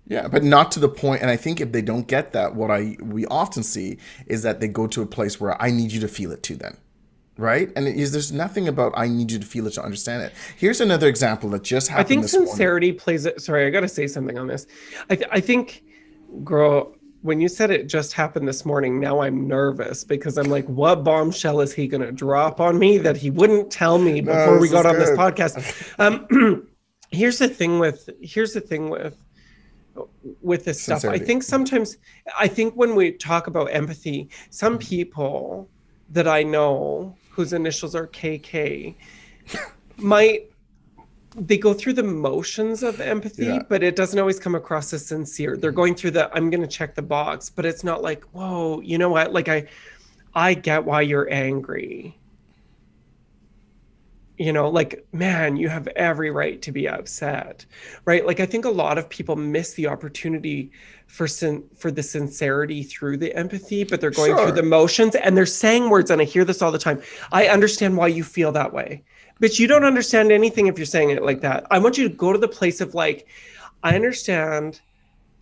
Yeah, 0.06 0.28
but 0.28 0.44
not 0.44 0.72
to 0.74 0.80
the 0.80 0.90
point. 0.90 1.22
And 1.22 1.32
I 1.32 1.38
think 1.38 1.60
if 1.62 1.72
they 1.72 1.82
don't 1.82 2.08
get 2.08 2.34
that, 2.34 2.56
what 2.56 2.70
I 2.70 2.98
we 3.02 3.26
often 3.28 3.64
see 3.64 3.98
is 4.28 4.44
that 4.44 4.60
they 4.60 4.68
go 4.68 4.86
to 4.88 5.02
a 5.02 5.06
place 5.06 5.40
where 5.40 5.60
I 5.62 5.72
need 5.72 5.92
you 5.94 6.02
to 6.02 6.08
feel 6.10 6.32
it 6.32 6.44
too. 6.44 6.56
Then, 6.58 6.78
right? 7.38 7.72
And 7.76 7.88
it 7.88 7.96
is 7.96 8.12
there's 8.12 8.32
nothing 8.32 8.68
about 8.68 8.94
I 8.96 9.08
need 9.08 9.32
you 9.32 9.40
to 9.40 9.46
feel 9.46 9.68
it 9.68 9.74
to 9.74 9.84
understand 9.84 10.24
it. 10.24 10.34
Here's 10.58 10.82
another 10.82 11.08
example 11.08 11.50
that 11.52 11.64
just 11.64 11.88
happened. 11.88 12.10
morning. 12.10 12.26
I 12.26 12.28
think 12.30 12.48
sincerity 12.48 12.92
plays 12.92 13.26
it. 13.26 13.42
Sorry, 13.42 13.66
I 13.66 13.70
got 13.70 13.82
to 13.82 13.88
say 13.88 14.08
something 14.08 14.38
on 14.38 14.48
this. 14.48 14.68
I, 15.10 15.16
th- 15.16 15.30
I 15.32 15.40
think, 15.40 15.84
girl, 16.44 16.96
when 17.22 17.40
you 17.40 17.48
said 17.48 17.72
it 17.72 17.88
just 17.88 18.14
happened 18.14 18.48
this 18.48 18.66
morning, 18.66 19.00
now 19.00 19.22
I'm 19.22 19.48
nervous 19.48 20.04
because 20.04 20.38
I'm 20.38 20.50
like, 20.50 20.66
what 20.66 21.04
bombshell 21.04 21.62
is 21.62 21.74
he 21.74 21.88
going 21.88 22.02
to 22.02 22.12
drop 22.12 22.60
on 22.60 22.78
me 22.78 22.98
that 22.98 23.16
he 23.16 23.30
wouldn't 23.30 23.72
tell 23.72 23.98
me 23.98 24.20
before 24.22 24.60
we 24.60 24.70
got 24.70 24.86
on 24.86 25.00
this 25.00 25.12
podcast? 25.12 25.94
Um, 26.00 26.68
here's 27.12 27.40
the 27.40 27.48
thing 27.48 27.80
with 27.80 28.10
here's 28.22 28.54
the 28.54 28.62
thing 28.62 28.90
with 28.90 29.18
with 30.42 30.66
this 30.66 30.82
stuff. 30.82 31.06
I 31.06 31.18
think 31.18 31.44
sometimes 31.44 31.98
I 32.38 32.48
think 32.48 32.74
when 32.76 32.94
we 32.96 33.12
talk 33.14 33.48
about 33.48 33.66
empathy, 33.66 34.30
some 34.50 34.78
people 34.78 35.70
that 36.10 36.28
I 36.28 36.44
know 36.44 37.16
whose 37.34 37.52
initials 37.54 37.96
are 37.96 38.08
KK 38.08 38.96
might 39.98 40.50
they 41.36 41.58
go 41.58 41.74
through 41.74 41.94
the 41.94 42.04
motions 42.04 42.84
of 42.84 43.02
empathy, 43.02 43.46
Yeah. 43.46 43.64
but 43.68 43.82
it 43.82 43.96
doesn't 43.96 44.20
always 44.20 44.40
come 44.40 44.54
across 44.54 44.94
as 44.94 45.04
sincere. 45.04 45.58
They're 45.58 45.72
going 45.72 45.96
through 45.96 46.12
the 46.12 46.30
I'm 46.36 46.52
going 46.52 46.62
to 46.62 46.68
check 46.68 46.94
the 46.94 47.02
box, 47.02 47.50
but 47.50 47.66
it's 47.66 47.84
not 47.84 48.04
like, 48.04 48.24
"Whoa, 48.34 48.82
you 48.82 49.00
know 49.00 49.10
what? 49.10 49.34
Like 49.34 49.50
I 49.50 49.66
I 50.36 50.54
get 50.54 50.86
why 50.86 51.02
you're 51.02 51.28
angry." 51.34 52.16
You 54.38 54.52
know, 54.52 54.68
like, 54.68 55.06
man, 55.14 55.58
you 55.58 55.70
have 55.70 55.88
every 55.90 56.32
right 56.32 56.62
to 56.64 56.72
be 56.72 56.88
upset. 56.90 57.66
Right? 58.06 58.26
Like 58.26 58.40
I 58.40 58.46
think 58.46 58.66
a 58.66 58.70
lot 58.70 58.98
of 58.98 59.08
people 59.08 59.36
miss 59.36 59.74
the 59.74 59.88
opportunity 59.88 60.72
for 61.08 61.28
sin- 61.28 61.64
for 61.78 61.92
the 61.92 62.02
sincerity 62.02 62.82
through 62.82 63.18
the 63.18 63.36
empathy, 63.36 63.84
but 63.84 64.02
they're 64.02 64.10
going 64.10 64.32
Sure. 64.32 64.48
through 64.48 64.56
the 64.56 64.64
motions 64.64 65.16
and 65.16 65.38
they're 65.38 65.46
saying 65.46 65.90
words 65.90 66.10
and 66.10 66.20
I 66.22 66.26
hear 66.26 66.44
this 66.44 66.62
all 66.62 66.72
the 66.72 66.80
time. 66.80 67.02
I 67.32 67.48
understand 67.48 67.96
why 67.98 68.08
you 68.08 68.24
feel 68.24 68.52
that 68.54 68.74
way. 68.74 69.04
But 69.40 69.60
you 69.60 69.68
don't 69.68 69.84
understand 69.84 70.32
anything 70.32 70.68
if 70.68 70.78
you're 70.78 70.86
saying 70.86 71.12
it 71.12 71.24
like 71.24 71.42
that. 71.42 71.66
I 71.70 71.78
want 71.78 71.98
you 71.98 72.08
to 72.10 72.16
go 72.16 72.34
to 72.34 72.40
the 72.40 72.48
place 72.48 72.82
of 72.82 72.96
like, 72.96 73.28
I 73.84 73.96
understand 73.96 74.80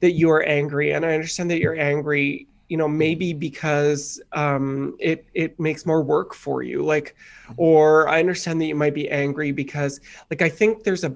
that 0.01 0.13
you 0.13 0.29
are 0.31 0.41
angry, 0.43 0.91
and 0.91 1.05
I 1.05 1.13
understand 1.13 1.51
that 1.51 1.59
you're 1.59 1.79
angry, 1.79 2.47
you 2.71 2.77
know, 2.77 2.87
hmm. 2.87 2.97
maybe 2.97 3.33
because 3.33 4.21
um, 4.31 4.95
it 4.97 5.27
it 5.33 5.59
makes 5.59 5.85
more 5.85 6.01
work 6.01 6.33
for 6.33 6.63
you, 6.63 6.81
like, 6.81 7.15
hmm. 7.47 7.53
or 7.57 8.07
I 8.07 8.19
understand 8.19 8.61
that 8.61 8.65
you 8.65 8.75
might 8.75 8.95
be 8.95 9.09
angry 9.09 9.51
because, 9.51 9.99
like, 10.29 10.41
I 10.41 10.47
think 10.47 10.85
there's 10.85 11.03
a 11.03 11.15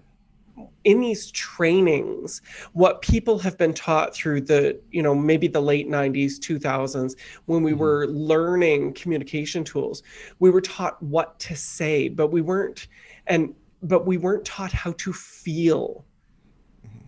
in 0.83 0.99
these 0.99 1.31
trainings 1.31 2.41
what 2.73 3.01
people 3.01 3.39
have 3.39 3.57
been 3.57 3.73
taught 3.73 4.13
through 4.13 4.39
the 4.39 4.79
you 4.91 5.01
know 5.01 5.13
maybe 5.13 5.47
the 5.49 5.61
late 5.61 5.89
90s 5.89 6.39
2000s 6.39 7.15
when 7.45 7.61
we 7.61 7.73
hmm. 7.73 7.79
were 7.79 8.07
learning 8.07 8.93
communication 8.93 9.65
tools 9.65 10.01
we 10.39 10.49
were 10.49 10.61
taught 10.61 11.01
what 11.03 11.37
to 11.39 11.57
say 11.57 12.07
but 12.07 12.27
we 12.27 12.39
weren't 12.39 12.87
and 13.27 13.53
but 13.83 14.05
we 14.05 14.15
weren't 14.15 14.45
taught 14.45 14.71
how 14.71 14.93
to 14.93 15.11
feel 15.11 16.05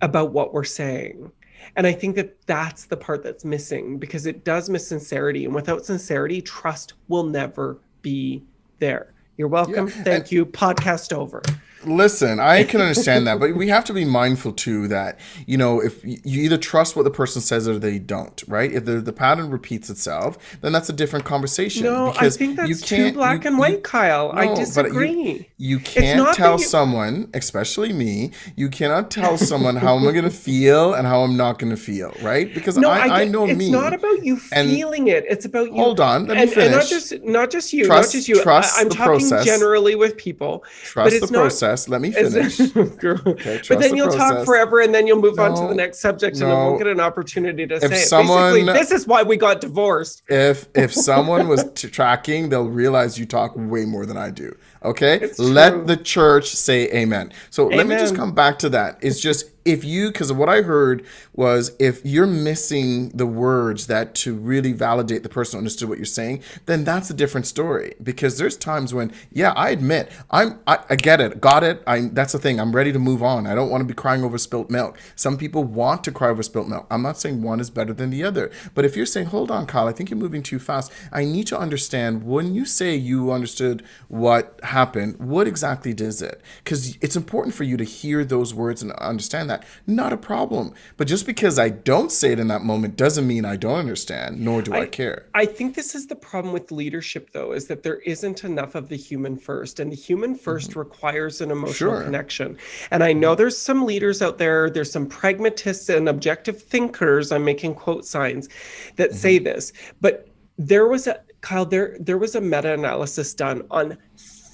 about 0.01 0.33
what 0.33 0.53
we're 0.53 0.65
saying 0.65 1.31
and 1.75 1.85
i 1.85 1.91
think 1.91 2.15
that 2.15 2.35
that's 2.45 2.85
the 2.85 2.97
part 2.97 3.23
that's 3.23 3.45
missing 3.45 3.97
because 3.97 4.25
it 4.25 4.43
does 4.43 4.69
miss 4.69 4.87
sincerity. 4.87 5.45
And 5.45 5.53
without 5.53 5.85
sincerity 5.85 6.41
trust 6.41 6.93
will 7.07 7.23
never 7.23 7.79
be 8.01 8.43
there. 8.79 9.13
You're 9.37 9.47
welcome. 9.47 9.87
Yeah, 9.87 10.03
thank 10.03 10.31
you. 10.31 10.45
Podcast 10.45 11.13
over 11.13 11.41
Listen, 11.87 12.39
I 12.39 12.63
can 12.71 12.81
understand 12.81 13.25
that, 13.27 13.39
but 13.39 13.55
we 13.55 13.69
have 13.69 13.85
to 13.85 13.93
be 13.93 14.05
mindful 14.05 14.51
too 14.53 14.87
that 14.89 15.19
you 15.45 15.57
know 15.57 15.79
if 15.81 16.03
you 16.03 16.19
either 16.43 16.57
trust 16.57 16.95
what 16.95 17.03
the 17.03 17.11
person 17.11 17.41
says 17.41 17.67
or 17.67 17.79
they 17.79 17.97
don't, 17.99 18.43
right? 18.47 18.71
If 18.71 18.85
the, 18.85 18.99
the 19.01 19.13
pattern 19.13 19.49
repeats 19.49 19.89
itself, 19.89 20.37
then 20.61 20.71
that's 20.73 20.89
a 20.89 20.93
different 20.93 21.25
conversation. 21.25 21.83
no 21.83 22.13
i 22.19 22.29
think 22.29 22.55
that's 22.57 22.81
too 22.81 23.11
black 23.13 23.43
you- 23.43 23.47
and 23.47 23.55
you- 23.55 23.59
white 23.61 23.83
kyle 23.83 24.31
i 24.33 24.45
No, 24.45 24.51
but 24.51 24.59
you- 24.59 24.65
disagree 24.65 25.49
You 25.57 25.79
can't 25.79 26.33
tell 26.35 26.57
you- 26.59 26.63
someone, 26.65 27.29
especially 27.33 27.93
me, 27.93 28.31
you 28.55 28.69
cannot 28.69 29.09
tell 29.19 29.37
someone 29.37 29.75
how 29.75 29.95
am 29.97 30.07
I 30.07 30.11
going 30.11 30.23
to 30.25 30.29
feel 30.49 30.93
and 30.93 31.07
how 31.07 31.21
I'm 31.21 31.35
not 31.37 31.57
going 31.59 31.71
to 31.71 31.81
feel, 31.89 32.11
right? 32.21 32.53
Because 32.53 32.77
no, 32.77 32.89
I, 32.89 32.99
I, 32.99 33.23
get- 33.25 33.31
know 33.31 33.45
it's 33.45 33.57
me. 33.57 33.65
It's 33.65 33.71
not 33.71 33.93
about 33.93 34.23
you 34.23 34.39
and- 34.51 34.69
feeling 34.69 35.07
it. 35.07 35.23
It's 35.29 35.45
about 35.45 35.67
you. 35.67 35.73
Hold 35.83 35.99
on, 35.99 36.27
let 36.27 36.35
me 36.37 36.43
and, 36.43 36.51
and 36.57 36.71
not 36.71 36.85
just 36.87 37.07
not 37.23 37.51
just 37.51 37.73
you, 37.73 37.85
Trust- 37.85 38.07
not 38.09 38.17
just 38.17 38.27
you. 38.29 38.41
trust 38.43 38.77
I, 38.77 38.81
am 38.81 38.89
the 38.89 38.95
talking 38.95 39.05
process. 39.29 39.45
generally 39.45 39.95
with 39.95 40.17
people. 40.17 40.63
Trust 40.83 41.13
it's 41.15 41.25
the 41.27 41.31
not- 41.33 41.41
process. 41.41 41.76
Let 41.87 42.01
me 42.01 42.11
finish. 42.11 42.57
Trust 42.71 43.69
but 43.69 43.79
then 43.79 43.91
the 43.91 43.97
you'll 43.97 44.09
talk 44.09 44.45
forever, 44.45 44.79
and 44.81 44.93
then 44.95 45.05
you'll 45.07 45.21
move 45.21 45.37
on 45.39 45.55
to 45.55 45.67
the 45.67 45.75
next 45.75 45.99
subject, 45.99 46.37
and 46.37 46.49
no. 46.49 46.69
we'll 46.71 46.77
get 46.77 46.87
an 46.87 46.99
opportunity 46.99 47.67
to 47.67 47.79
say 47.79 47.87
it. 47.87 48.07
someone- 48.07 48.53
Basically, 48.53 48.73
this 48.73 48.91
is 48.91 49.05
why 49.07 49.23
we 49.23 49.37
got 49.37 49.61
divorced. 49.61 50.23
if 50.29 50.67
if 50.75 50.93
someone 51.09 51.47
was 51.47 51.65
t- 51.75 51.89
tracking, 51.89 52.49
they'll 52.49 52.69
realize 52.69 53.19
you 53.19 53.25
talk 53.25 53.53
way 53.55 53.85
more 53.85 54.05
than 54.05 54.17
I 54.17 54.29
do. 54.29 54.55
Okay, 54.83 55.29
let 55.37 55.87
the 55.87 55.97
church 55.97 56.49
say 56.49 56.89
amen. 56.91 57.33
So 57.49 57.67
let 57.67 57.87
me 57.87 57.95
just 57.95 58.15
come 58.15 58.33
back 58.33 58.59
to 58.59 58.69
that. 58.69 58.97
It's 59.01 59.19
just 59.19 59.51
if 59.67 59.83
you, 59.83 60.11
because 60.11 60.31
what 60.31 60.47
I 60.47 60.61
heard 60.61 61.05
was 61.33 61.75
if 61.77 62.05
you're 62.05 62.25
missing 62.25 63.09
the 63.09 63.25
words 63.25 63.87
that 63.87 64.15
to 64.15 64.33
really 64.33 64.71
validate 64.71 65.23
the 65.23 65.29
person 65.29 65.57
understood 65.57 65.89
what 65.89 65.97
you're 65.97 66.05
saying, 66.05 66.41
then 66.67 66.85
that's 66.85 67.09
a 67.09 67.13
different 67.13 67.47
story. 67.47 67.93
Because 68.01 68.37
there's 68.37 68.55
times 68.55 68.93
when, 68.93 69.11
yeah, 69.29 69.51
I 69.51 69.71
admit 69.71 70.09
I'm, 70.31 70.59
I, 70.65 70.79
I 70.89 70.95
get 70.95 71.19
it, 71.19 71.41
got 71.41 71.65
it. 71.65 71.83
I 71.85 72.07
that's 72.13 72.31
the 72.31 72.39
thing. 72.39 72.61
I'm 72.61 72.73
ready 72.73 72.93
to 72.93 72.99
move 72.99 73.21
on. 73.21 73.45
I 73.45 73.55
don't 73.55 73.69
want 73.69 73.81
to 73.81 73.85
be 73.85 73.93
crying 73.93 74.23
over 74.23 74.37
spilt 74.37 74.69
milk. 74.69 74.97
Some 75.17 75.37
people 75.37 75.65
want 75.65 76.03
to 76.05 76.13
cry 76.13 76.29
over 76.29 76.43
spilt 76.43 76.69
milk. 76.69 76.87
I'm 76.89 77.01
not 77.01 77.17
saying 77.17 77.41
one 77.41 77.59
is 77.59 77.69
better 77.69 77.93
than 77.93 78.09
the 78.09 78.23
other, 78.23 78.49
but 78.73 78.85
if 78.85 78.95
you're 78.95 79.05
saying, 79.05 79.27
hold 79.27 79.51
on, 79.51 79.65
Kyle, 79.65 79.87
I 79.87 79.91
think 79.91 80.09
you're 80.09 80.17
moving 80.17 80.43
too 80.43 80.59
fast. 80.59 80.93
I 81.11 81.25
need 81.25 81.45
to 81.47 81.59
understand 81.59 82.23
when 82.23 82.55
you 82.55 82.63
say 82.63 82.95
you 82.95 83.33
understood 83.33 83.83
what 84.07 84.57
happened, 84.67 85.17
what 85.19 85.47
exactly 85.47 85.93
does 85.93 86.21
it? 86.21 86.41
Because 86.63 86.97
it's 87.01 87.15
important 87.15 87.55
for 87.55 87.63
you 87.63 87.77
to 87.77 87.83
hear 87.83 88.23
those 88.23 88.53
words 88.53 88.81
and 88.81 88.91
understand 88.93 89.49
that. 89.49 89.65
Not 89.85 90.13
a 90.13 90.17
problem. 90.17 90.73
But 90.97 91.07
just 91.07 91.25
because 91.25 91.59
I 91.59 91.69
don't 91.69 92.11
say 92.11 92.31
it 92.31 92.39
in 92.39 92.47
that 92.49 92.61
moment 92.63 92.95
doesn't 92.95 93.27
mean 93.27 93.45
I 93.45 93.55
don't 93.55 93.79
understand, 93.79 94.39
nor 94.39 94.61
do 94.61 94.73
I, 94.73 94.85
care. 94.85 95.25
I 95.33 95.45
think 95.45 95.75
this 95.75 95.95
is 95.95 96.07
the 96.07 96.15
problem 96.15 96.53
with 96.53 96.71
leadership, 96.71 97.31
though, 97.33 97.51
is 97.53 97.67
that 97.67 97.83
there 97.83 97.99
isn't 98.01 98.43
enough 98.43 98.75
of 98.75 98.89
the 98.89 98.97
human 98.97 99.37
first, 99.37 99.79
and 99.79 99.91
the 99.91 99.95
human 99.95 100.37
1st 100.37 100.75
requires 100.75 101.41
an 101.41 101.51
emotional 101.51 101.67
Mm-hmm. 101.67 101.77
Sure. 101.77 102.03
connection. 102.03 102.57
And 102.91 103.03
I 103.03 103.13
know 103.13 103.35
there's 103.35 103.57
some 103.57 103.85
leaders 103.85 104.21
out 104.21 104.37
there, 104.37 104.69
there's 104.69 104.91
some 104.91 105.05
pragmatists 105.05 105.89
and 105.89 106.07
objective 106.09 106.61
thinkers. 106.61 107.31
I'm 107.31 107.43
making 107.43 107.75
quote 107.75 108.05
signs 108.05 108.47
that 108.95 109.09
Mm-hmm. 109.09 109.17
say 109.17 109.37
this, 109.39 109.73
but 110.01 110.27
there 110.57 110.87
was 110.87 111.07
a 111.07 111.21
Kyle, 111.41 111.65
there 111.65 111.95
there 111.99 112.17
was 112.17 112.33
a 112.35 112.41
meta-analysis 112.41 113.33
done 113.35 113.61
on 113.69 113.95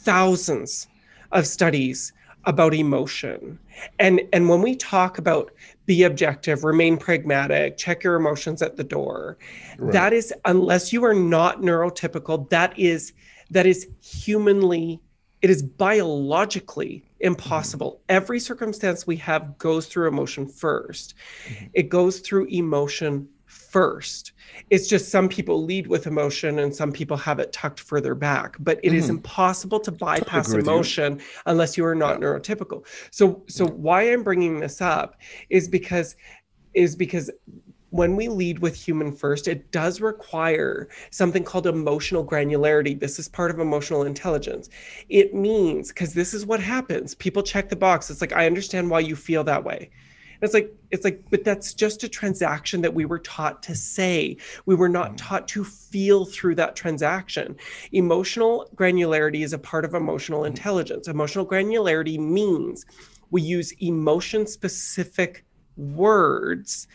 thousands 0.04 0.88
of 1.32 1.48
studies 1.48 2.14
about 2.46 2.74
emotion. 2.74 3.60
And 4.00 4.22
and 4.32 4.50
when 4.50 4.62
we 4.62 4.76
talk 4.76 5.18
about 5.18 5.52
be 5.86 6.04
objective, 6.04 6.64
remain 6.64 6.98
pragmatic, 6.98 7.78
check 7.78 8.04
your 8.04 8.16
emotions 8.16 8.62
at 8.62 8.78
the 8.78 8.84
door, 8.84 9.38
right. 9.78 9.92
that 9.94 10.14
is 10.14 10.34
unless 10.46 10.94
you 10.94 11.04
are 11.06 11.14
not 11.14 11.62
neurotypical, 11.62 12.50
that 12.50 12.78
is 12.78 13.14
that 13.50 13.66
is 13.66 13.88
humanly 14.02 15.02
it 15.42 15.50
is 15.50 15.62
biologically 15.62 17.04
impossible. 17.20 17.92
Mm-hmm. 17.92 18.16
Every 18.16 18.40
circumstance 18.40 19.06
we 19.06 19.18
have 19.18 19.58
goes 19.58 19.88
through 19.88 20.08
emotion 20.08 20.46
1st 20.46 21.14
mm-hmm. 21.14 21.66
It 21.74 21.90
goes 21.90 22.20
through 22.20 22.46
emotion 22.46 23.28
first. 23.74 24.34
It's 24.70 24.88
just 24.88 25.10
some 25.10 25.28
people 25.28 25.64
lead 25.64 25.88
with 25.88 26.06
emotion 26.06 26.60
and 26.60 26.74
some 26.74 26.92
people 26.92 27.18
have 27.18 27.40
it 27.40 27.52
tucked 27.52 27.80
further 27.80 28.14
back. 28.14 28.56
But 28.60 28.80
it 28.84 28.90
mm-hmm. 28.90 28.98
is 28.98 29.10
impossible 29.10 29.80
to 29.82 29.92
bypass 29.92 30.54
emotion 30.54 31.18
you. 31.18 31.26
unless 31.48 31.76
you 31.76 31.84
are 31.86 31.96
not 31.96 32.20
yeah. 32.20 32.28
neurotypical. 32.28 32.86
So 33.10 33.44
so 33.48 33.66
why 33.66 34.04
I'm 34.04 34.24
bringing 34.24 34.60
this 34.60 34.80
up 34.80 35.18
is 35.50 35.68
because 35.68 36.16
is 36.76 36.96
because 36.96 37.32
when 37.90 38.16
we 38.16 38.28
lead 38.28 38.58
with 38.60 38.76
human 38.76 39.12
first, 39.12 39.48
it 39.48 39.72
does 39.72 40.02
require 40.02 40.88
something 41.12 41.44
called 41.44 41.68
emotional 41.68 42.26
granularity. 42.26 43.00
This 43.00 43.20
is 43.20 43.28
part 43.28 43.52
of 43.52 43.60
emotional 43.60 44.02
intelligence. 44.04 44.70
It 45.10 45.36
means, 45.36 45.90
because 45.90 46.12
this 46.12 46.34
is 46.34 46.44
what 46.44 46.60
happens 46.60 47.14
people 47.14 47.44
check 47.44 47.70
the 47.70 47.76
box. 47.76 48.10
It's 48.10 48.22
like, 48.22 48.34
I 48.34 48.48
understand 48.48 48.90
why 48.90 49.02
you 49.02 49.16
feel 49.16 49.44
that 49.44 49.64
way. 49.64 49.92
It's 50.42 50.54
like, 50.54 50.74
it's 50.92 51.04
like, 51.04 51.24
but 51.30 51.44
that's 51.44 51.74
just 51.74 52.04
a 52.04 52.10
transaction 52.10 52.82
that 52.82 52.94
we 52.94 53.06
were 53.06 53.20
taught 53.20 53.64
to 53.64 53.76
say. 53.76 54.38
We 54.66 54.76
were 54.76 54.90
not 54.90 55.14
mm. 55.14 55.18
taught 55.18 55.48
to 55.50 55.64
feel 55.64 56.26
through 56.26 56.56
that 56.56 56.76
transaction. 56.76 57.56
Emotional 57.92 58.70
granularity 58.76 59.44
is 59.44 59.54
a 59.54 59.58
part 59.58 59.86
of 59.86 59.94
emotional 59.94 60.42
mm. 60.42 60.48
intelligence. 60.48 61.08
Emotional 61.08 61.46
granularity 61.46 62.20
means 62.20 62.86
we 63.32 63.42
use 63.42 63.72
emotion 63.80 64.46
specific 64.46 65.46
words 65.78 66.88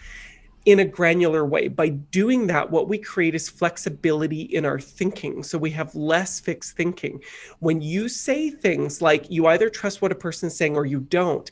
in 0.68 0.81
a 0.81 0.85
granular 0.85 1.46
way. 1.46 1.66
By 1.68 1.88
doing 1.88 2.46
that, 2.48 2.70
what 2.70 2.88
we 2.88 2.98
create 2.98 3.35
is 3.35 3.48
flexibility 3.48 4.42
in 4.42 4.66
our 4.66 4.79
thinking. 4.79 5.42
So 5.42 5.57
we 5.57 5.70
have 5.70 5.94
less 5.94 6.40
fixed 6.40 6.77
thinking. 6.77 7.22
When 7.61 7.81
you 7.81 8.07
say 8.09 8.51
things 8.51 9.01
like 9.01 9.31
you 9.31 9.46
either 9.46 9.70
trust 9.70 10.03
what 10.03 10.12
a 10.12 10.14
person's 10.14 10.55
saying 10.55 10.77
or 10.77 10.85
you 10.85 11.01
don't, 11.01 11.51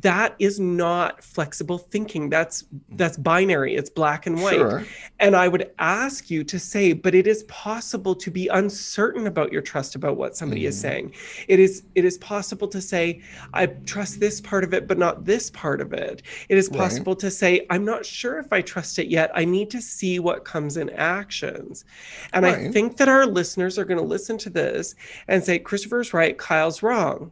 that 0.00 0.34
is 0.40 0.58
not 0.58 1.22
flexible 1.22 1.78
thinking. 1.78 2.28
That's 2.28 2.64
that's 2.90 3.16
binary. 3.16 3.76
It's 3.76 3.90
black 3.90 4.26
and 4.26 4.42
white. 4.42 4.54
Sure. 4.54 4.84
and 5.20 5.36
i 5.36 5.46
would 5.46 5.70
ask 5.78 6.30
you 6.30 6.42
to 6.42 6.58
say 6.58 6.92
but 6.92 7.14
it 7.14 7.26
is 7.26 7.44
possible 7.44 8.14
to 8.14 8.30
be 8.30 8.48
uncertain 8.48 9.26
about 9.26 9.52
your 9.52 9.62
trust 9.62 9.94
about 9.94 10.16
what 10.16 10.36
somebody 10.36 10.62
mm. 10.62 10.68
is 10.68 10.80
saying. 10.80 11.14
It 11.46 11.60
is 11.60 11.84
it 11.94 12.04
is 12.04 12.18
possible 12.18 12.66
to 12.68 12.80
say 12.80 13.20
i 13.52 13.66
trust 13.66 14.18
this 14.18 14.40
part 14.40 14.64
of 14.64 14.74
it 14.74 14.88
but 14.88 14.98
not 14.98 15.24
this 15.24 15.50
part 15.50 15.80
of 15.80 15.92
it. 15.92 16.22
It 16.48 16.58
is 16.58 16.68
possible 16.68 17.12
right. 17.12 17.20
to 17.20 17.30
say 17.30 17.66
i'm 17.70 17.84
not 17.84 18.04
sure 18.04 18.38
if 18.38 18.52
i 18.52 18.60
trust 18.62 18.98
it 18.98 19.06
yet. 19.06 19.30
I 19.34 19.44
need 19.44 19.70
to 19.70 19.80
see 19.80 20.18
what 20.18 20.44
comes 20.44 20.76
in 20.76 20.90
actions. 20.90 21.84
And 22.32 22.44
right. 22.44 22.58
i 22.58 22.70
think 22.72 22.96
that 22.96 23.08
our 23.08 23.26
listeners 23.26 23.78
are 23.78 23.84
going 23.84 23.98
to 23.98 24.04
listen 24.04 24.38
to 24.38 24.50
this 24.50 24.96
and 25.28 25.44
say 25.44 25.58
christopher's 25.58 26.12
right. 26.12 26.36
Kyle's 26.36 26.82
wrong 26.82 27.30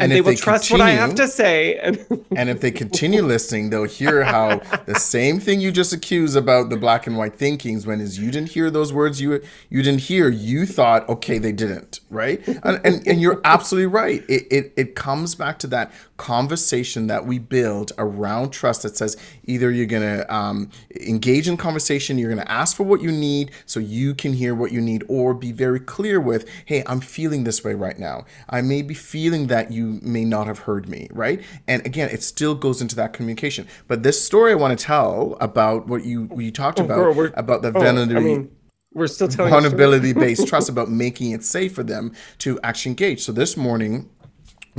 and, 0.00 0.04
and 0.04 0.12
they 0.12 0.20
will 0.20 0.30
they 0.30 0.36
trust 0.36 0.68
continue, 0.68 0.84
what 0.84 0.92
I 0.92 1.06
have 1.06 1.14
to 1.16 1.28
say. 1.28 1.78
and 2.36 2.48
if 2.48 2.60
they 2.60 2.70
continue 2.70 3.22
listening, 3.22 3.70
they'll 3.70 3.84
hear 3.84 4.24
how 4.24 4.56
the 4.86 4.98
same 4.98 5.40
thing 5.40 5.60
you 5.60 5.70
just 5.70 5.92
accused 5.92 6.36
about 6.36 6.70
the 6.70 6.76
black 6.76 7.06
and 7.06 7.16
white 7.16 7.36
thinkings 7.36 7.86
when 7.86 8.00
is 8.00 8.18
you 8.18 8.30
didn't 8.30 8.50
hear 8.50 8.70
those 8.70 8.92
words 8.92 9.20
you 9.20 9.42
you 9.68 9.82
didn't 9.82 10.00
hear, 10.00 10.28
you 10.28 10.66
thought, 10.66 11.08
okay, 11.08 11.38
they 11.38 11.52
didn't, 11.52 12.00
right? 12.08 12.46
And 12.46 12.80
and, 12.84 13.06
and 13.06 13.20
you're 13.20 13.40
absolutely 13.44 13.86
right. 13.86 14.24
It, 14.28 14.46
it 14.50 14.72
it 14.76 14.94
comes 14.94 15.34
back 15.34 15.58
to 15.60 15.66
that 15.68 15.92
conversation 16.20 17.06
that 17.06 17.24
we 17.24 17.38
build 17.38 17.92
around 17.96 18.50
trust 18.50 18.82
that 18.82 18.94
says 18.94 19.16
either 19.44 19.70
you're 19.70 19.86
gonna 19.86 20.26
um, 20.28 20.68
engage 21.00 21.48
in 21.48 21.56
conversation, 21.56 22.18
you're 22.18 22.28
gonna 22.28 22.42
ask 22.46 22.76
for 22.76 22.82
what 22.82 23.00
you 23.00 23.10
need 23.10 23.50
so 23.64 23.80
you 23.80 24.14
can 24.14 24.34
hear 24.34 24.54
what 24.54 24.70
you 24.70 24.82
need, 24.82 25.02
or 25.08 25.32
be 25.32 25.50
very 25.50 25.80
clear 25.80 26.20
with, 26.20 26.46
hey, 26.66 26.84
I'm 26.86 27.00
feeling 27.00 27.44
this 27.44 27.64
way 27.64 27.72
right 27.72 27.98
now. 27.98 28.26
I 28.50 28.60
may 28.60 28.82
be 28.82 28.92
feeling 28.92 29.46
that 29.46 29.72
you 29.72 29.98
may 30.02 30.26
not 30.26 30.46
have 30.46 30.58
heard 30.60 30.90
me, 30.90 31.08
right? 31.10 31.42
And 31.66 31.84
again, 31.86 32.10
it 32.10 32.22
still 32.22 32.54
goes 32.54 32.82
into 32.82 32.94
that 32.96 33.14
communication. 33.14 33.66
But 33.88 34.02
this 34.02 34.22
story 34.22 34.52
I 34.52 34.56
want 34.56 34.78
to 34.78 34.84
tell 34.84 35.38
about 35.40 35.86
what 35.86 36.04
you 36.04 36.24
what 36.24 36.44
you 36.44 36.52
talked 36.52 36.80
oh, 36.80 36.84
about 36.84 37.14
girl, 37.14 37.30
about 37.34 37.62
the 37.62 37.68
oh, 37.68 37.80
vulnerability. 37.80 38.16
I 38.16 38.20
mean, 38.20 38.50
we're 38.92 39.06
still 39.06 39.28
telling 39.28 39.50
vulnerability 39.56 40.12
based 40.12 40.46
trust 40.46 40.68
about 40.68 40.90
making 40.90 41.30
it 41.30 41.44
safe 41.44 41.74
for 41.74 41.82
them 41.82 42.12
to 42.40 42.60
actually 42.62 42.90
engage. 42.90 43.22
So 43.22 43.32
this 43.32 43.56
morning 43.56 44.10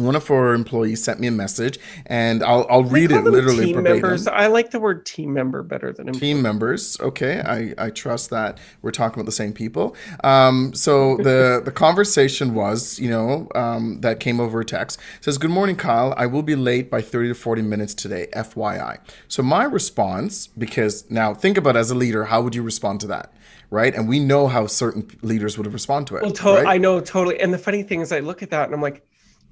one 0.03 0.15
of 0.15 0.29
our 0.31 0.53
employees 0.53 1.03
sent 1.03 1.19
me 1.19 1.27
a 1.27 1.31
message 1.31 1.79
and 2.05 2.43
I'll, 2.43 2.65
I'll 2.69 2.83
read 2.83 3.11
it 3.11 3.23
literally 3.23 3.65
team 3.65 3.75
verbatim. 3.75 4.01
members 4.01 4.27
i 4.27 4.47
like 4.47 4.71
the 4.71 4.79
word 4.79 5.05
team 5.05 5.33
member 5.33 5.63
better 5.63 5.93
than 5.93 6.07
employee. 6.07 6.19
team 6.19 6.41
members 6.41 6.99
okay 6.99 7.41
I, 7.41 7.73
I 7.85 7.89
trust 7.89 8.29
that 8.29 8.59
we're 8.81 8.91
talking 8.91 9.19
about 9.19 9.25
the 9.25 9.31
same 9.31 9.53
people 9.53 9.95
um, 10.23 10.73
so 10.73 11.17
the 11.17 11.61
the 11.65 11.71
conversation 11.71 12.53
was 12.53 12.99
you 12.99 13.09
know 13.09 13.47
um, 13.55 14.01
that 14.01 14.19
came 14.19 14.39
over 14.39 14.63
text 14.63 14.99
it 15.17 15.23
says 15.23 15.37
good 15.37 15.51
morning 15.51 15.75
kyle 15.75 16.13
i 16.17 16.25
will 16.25 16.43
be 16.43 16.55
late 16.55 16.89
by 16.89 17.01
30 17.01 17.29
to 17.29 17.35
40 17.35 17.61
minutes 17.61 17.93
today 17.93 18.27
fyi 18.33 18.97
so 19.27 19.43
my 19.43 19.63
response 19.63 20.47
because 20.47 21.09
now 21.09 21.33
think 21.33 21.57
about 21.57 21.75
as 21.75 21.91
a 21.91 21.95
leader 21.95 22.25
how 22.25 22.41
would 22.41 22.55
you 22.55 22.63
respond 22.63 22.99
to 23.01 23.07
that 23.07 23.33
right? 23.71 23.95
And 23.95 24.07
we 24.07 24.19
know 24.19 24.47
how 24.47 24.67
certain 24.67 25.09
leaders 25.21 25.57
would 25.57 25.65
have 25.65 25.73
respond 25.73 26.05
to 26.07 26.17
it. 26.17 26.21
Well, 26.21 26.31
to- 26.31 26.53
right? 26.55 26.67
I 26.67 26.77
know 26.77 26.99
totally. 26.99 27.39
And 27.39 27.51
the 27.51 27.57
funny 27.57 27.81
thing 27.81 28.01
is, 28.01 28.11
I 28.11 28.19
look 28.19 28.43
at 28.43 28.51
that 28.51 28.65
and 28.65 28.75
I'm 28.75 28.81
like, 28.81 29.03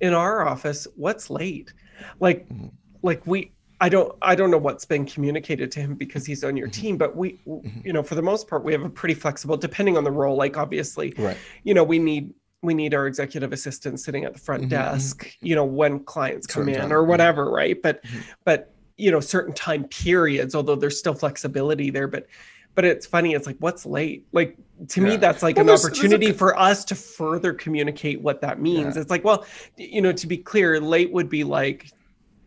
in 0.01 0.13
our 0.13 0.47
office 0.47 0.88
what's 0.95 1.29
late 1.29 1.73
like 2.19 2.47
mm-hmm. 2.49 2.67
like 3.01 3.25
we 3.25 3.51
i 3.81 3.89
don't 3.89 4.15
i 4.21 4.35
don't 4.35 4.51
know 4.51 4.57
what's 4.57 4.85
been 4.85 5.05
communicated 5.05 5.71
to 5.71 5.79
him 5.79 5.95
because 5.95 6.25
he's 6.25 6.43
on 6.43 6.55
your 6.55 6.67
mm-hmm. 6.67 6.81
team 6.81 6.97
but 6.97 7.15
we 7.15 7.39
mm-hmm. 7.47 7.85
you 7.85 7.93
know 7.93 8.03
for 8.03 8.15
the 8.15 8.21
most 8.21 8.47
part 8.47 8.63
we 8.63 8.71
have 8.71 8.83
a 8.83 8.89
pretty 8.89 9.13
flexible 9.13 9.57
depending 9.57 9.97
on 9.97 10.03
the 10.03 10.12
role 10.12 10.35
like 10.35 10.57
obviously 10.57 11.13
right. 11.17 11.38
you 11.63 11.73
know 11.73 11.83
we 11.83 11.99
need 11.99 12.33
we 12.62 12.73
need 12.73 12.93
our 12.93 13.07
executive 13.07 13.53
assistant 13.53 13.99
sitting 13.99 14.25
at 14.25 14.33
the 14.33 14.39
front 14.39 14.63
mm-hmm. 14.63 14.69
desk 14.69 15.25
mm-hmm. 15.25 15.45
you 15.45 15.55
know 15.55 15.65
when 15.65 15.99
clients 16.03 16.47
come 16.47 16.65
certain 16.65 16.75
in 16.75 16.81
time. 16.89 16.93
or 16.93 17.03
whatever 17.03 17.49
right 17.51 17.81
but 17.81 18.03
mm-hmm. 18.03 18.19
but 18.43 18.73
you 18.97 19.12
know 19.12 19.19
certain 19.19 19.53
time 19.53 19.85
periods 19.85 20.55
although 20.55 20.75
there's 20.75 20.99
still 20.99 21.13
flexibility 21.13 21.89
there 21.89 22.07
but 22.07 22.27
but 22.75 22.86
it's 22.86 23.05
funny 23.05 23.34
it's 23.34 23.47
like 23.47 23.58
what's 23.60 23.86
late 23.86 24.25
like 24.32 24.58
to 24.88 25.01
yeah. 25.01 25.10
me 25.10 25.17
that's 25.17 25.43
like 25.43 25.55
well, 25.55 25.62
an 25.62 25.67
there's, 25.67 25.86
opportunity 25.86 26.27
there's 26.27 26.36
a... 26.36 26.39
for 26.39 26.58
us 26.58 26.86
to 26.86 26.95
further 26.95 27.53
communicate 27.53 28.21
what 28.21 28.41
that 28.41 28.60
means 28.60 28.95
yeah. 28.95 29.01
it's 29.01 29.12
like 29.12 29.23
well 29.23 29.45
you 29.77 30.01
know 30.01 30.12
to 30.12 30.27
be 30.27 30.38
clear 30.38 30.79
late 30.79 31.12
would 31.12 31.29
be 31.29 31.43
like 31.43 31.91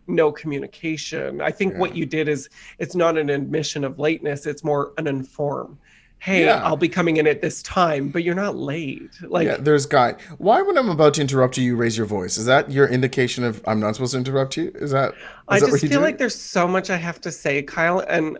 no 0.06 0.32
communication 0.32 1.40
i 1.40 1.50
think 1.50 1.72
yeah. 1.72 1.78
what 1.78 1.94
you 1.94 2.06
did 2.06 2.28
is 2.28 2.48
it's 2.78 2.94
not 2.94 3.16
an 3.16 3.30
admission 3.30 3.84
of 3.84 3.98
lateness 3.98 4.46
it's 4.46 4.64
more 4.64 4.92
an 4.98 5.06
inform 5.06 5.78
hey 6.18 6.44
yeah. 6.44 6.64
i'll 6.64 6.76
be 6.76 6.88
coming 6.88 7.18
in 7.18 7.26
at 7.26 7.40
this 7.40 7.62
time 7.62 8.08
but 8.08 8.22
you're 8.22 8.34
not 8.34 8.56
late 8.56 9.10
like 9.22 9.46
yeah, 9.46 9.56
there's 9.58 9.86
guy 9.86 10.14
why 10.38 10.62
when 10.62 10.76
i'm 10.78 10.88
about 10.88 11.14
to 11.14 11.20
interrupt 11.20 11.56
you 11.56 11.64
you 11.64 11.76
raise 11.76 11.96
your 11.96 12.06
voice 12.06 12.36
is 12.36 12.46
that 12.46 12.70
your 12.70 12.88
indication 12.88 13.44
of 13.44 13.62
i'm 13.66 13.80
not 13.80 13.94
supposed 13.94 14.12
to 14.12 14.18
interrupt 14.18 14.56
you 14.56 14.72
is 14.76 14.90
that 14.90 15.12
is 15.12 15.20
i 15.48 15.60
that 15.60 15.66
just 15.66 15.86
feel 15.86 16.00
like 16.00 16.18
there's 16.18 16.34
so 16.34 16.66
much 16.66 16.90
i 16.90 16.96
have 16.96 17.20
to 17.20 17.30
say 17.30 17.62
kyle 17.62 18.00
and 18.08 18.38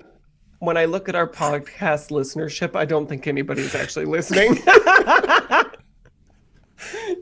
when 0.63 0.77
I 0.77 0.85
look 0.85 1.09
at 1.09 1.17
our 1.17 1.27
podcast 1.27 2.13
listenership, 2.13 2.77
I 2.77 2.85
don't 2.85 3.09
think 3.09 3.27
anybody's 3.27 3.75
actually 3.75 4.05
listening. 4.05 4.63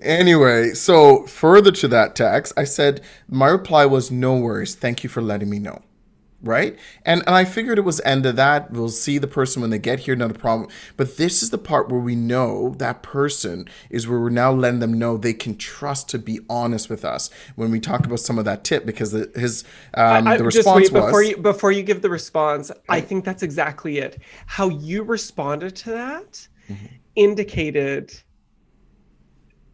anyway, 0.02 0.74
so 0.74 1.26
further 1.26 1.72
to 1.72 1.88
that 1.88 2.14
text, 2.14 2.52
I 2.58 2.64
said, 2.64 3.00
my 3.28 3.48
reply 3.48 3.86
was, 3.86 4.10
no 4.10 4.36
worries. 4.36 4.74
Thank 4.74 5.02
you 5.02 5.08
for 5.08 5.22
letting 5.22 5.48
me 5.48 5.58
know 5.58 5.80
right? 6.42 6.78
And 7.04 7.22
and 7.26 7.34
I 7.34 7.44
figured 7.44 7.78
it 7.78 7.82
was 7.82 8.00
end 8.00 8.26
of 8.26 8.36
that. 8.36 8.70
We'll 8.70 8.88
see 8.88 9.18
the 9.18 9.26
person 9.26 9.60
when 9.60 9.70
they 9.70 9.78
get 9.78 10.00
here, 10.00 10.16
not 10.16 10.30
a 10.30 10.34
problem. 10.34 10.68
But 10.96 11.16
this 11.16 11.42
is 11.42 11.50
the 11.50 11.58
part 11.58 11.88
where 11.88 12.00
we 12.00 12.14
know 12.14 12.74
that 12.78 13.02
person 13.02 13.68
is 13.90 14.08
where 14.08 14.20
we're 14.20 14.30
now 14.30 14.52
letting 14.52 14.80
them 14.80 14.98
know 14.98 15.16
they 15.16 15.34
can 15.34 15.56
trust 15.56 16.08
to 16.10 16.18
be 16.18 16.40
honest 16.48 16.88
with 16.88 17.04
us 17.04 17.30
when 17.56 17.70
we 17.70 17.80
talk 17.80 18.06
about 18.06 18.20
some 18.20 18.38
of 18.38 18.44
that 18.44 18.64
tip 18.64 18.86
because 18.86 19.12
the, 19.12 19.30
his 19.34 19.64
um, 19.94 20.26
I, 20.26 20.32
I, 20.32 20.36
the 20.36 20.44
response 20.44 20.82
just 20.82 20.92
wait, 20.92 21.00
before 21.00 21.20
was 21.20 21.28
you 21.28 21.36
before 21.36 21.72
you 21.72 21.82
give 21.82 22.02
the 22.02 22.10
response. 22.10 22.70
I 22.88 23.00
think 23.00 23.24
that's 23.24 23.42
exactly 23.42 23.98
it. 23.98 24.20
How 24.46 24.68
you 24.68 25.02
responded 25.02 25.76
to 25.76 25.90
that 25.90 26.48
mm-hmm. 26.68 26.86
indicated 27.16 28.12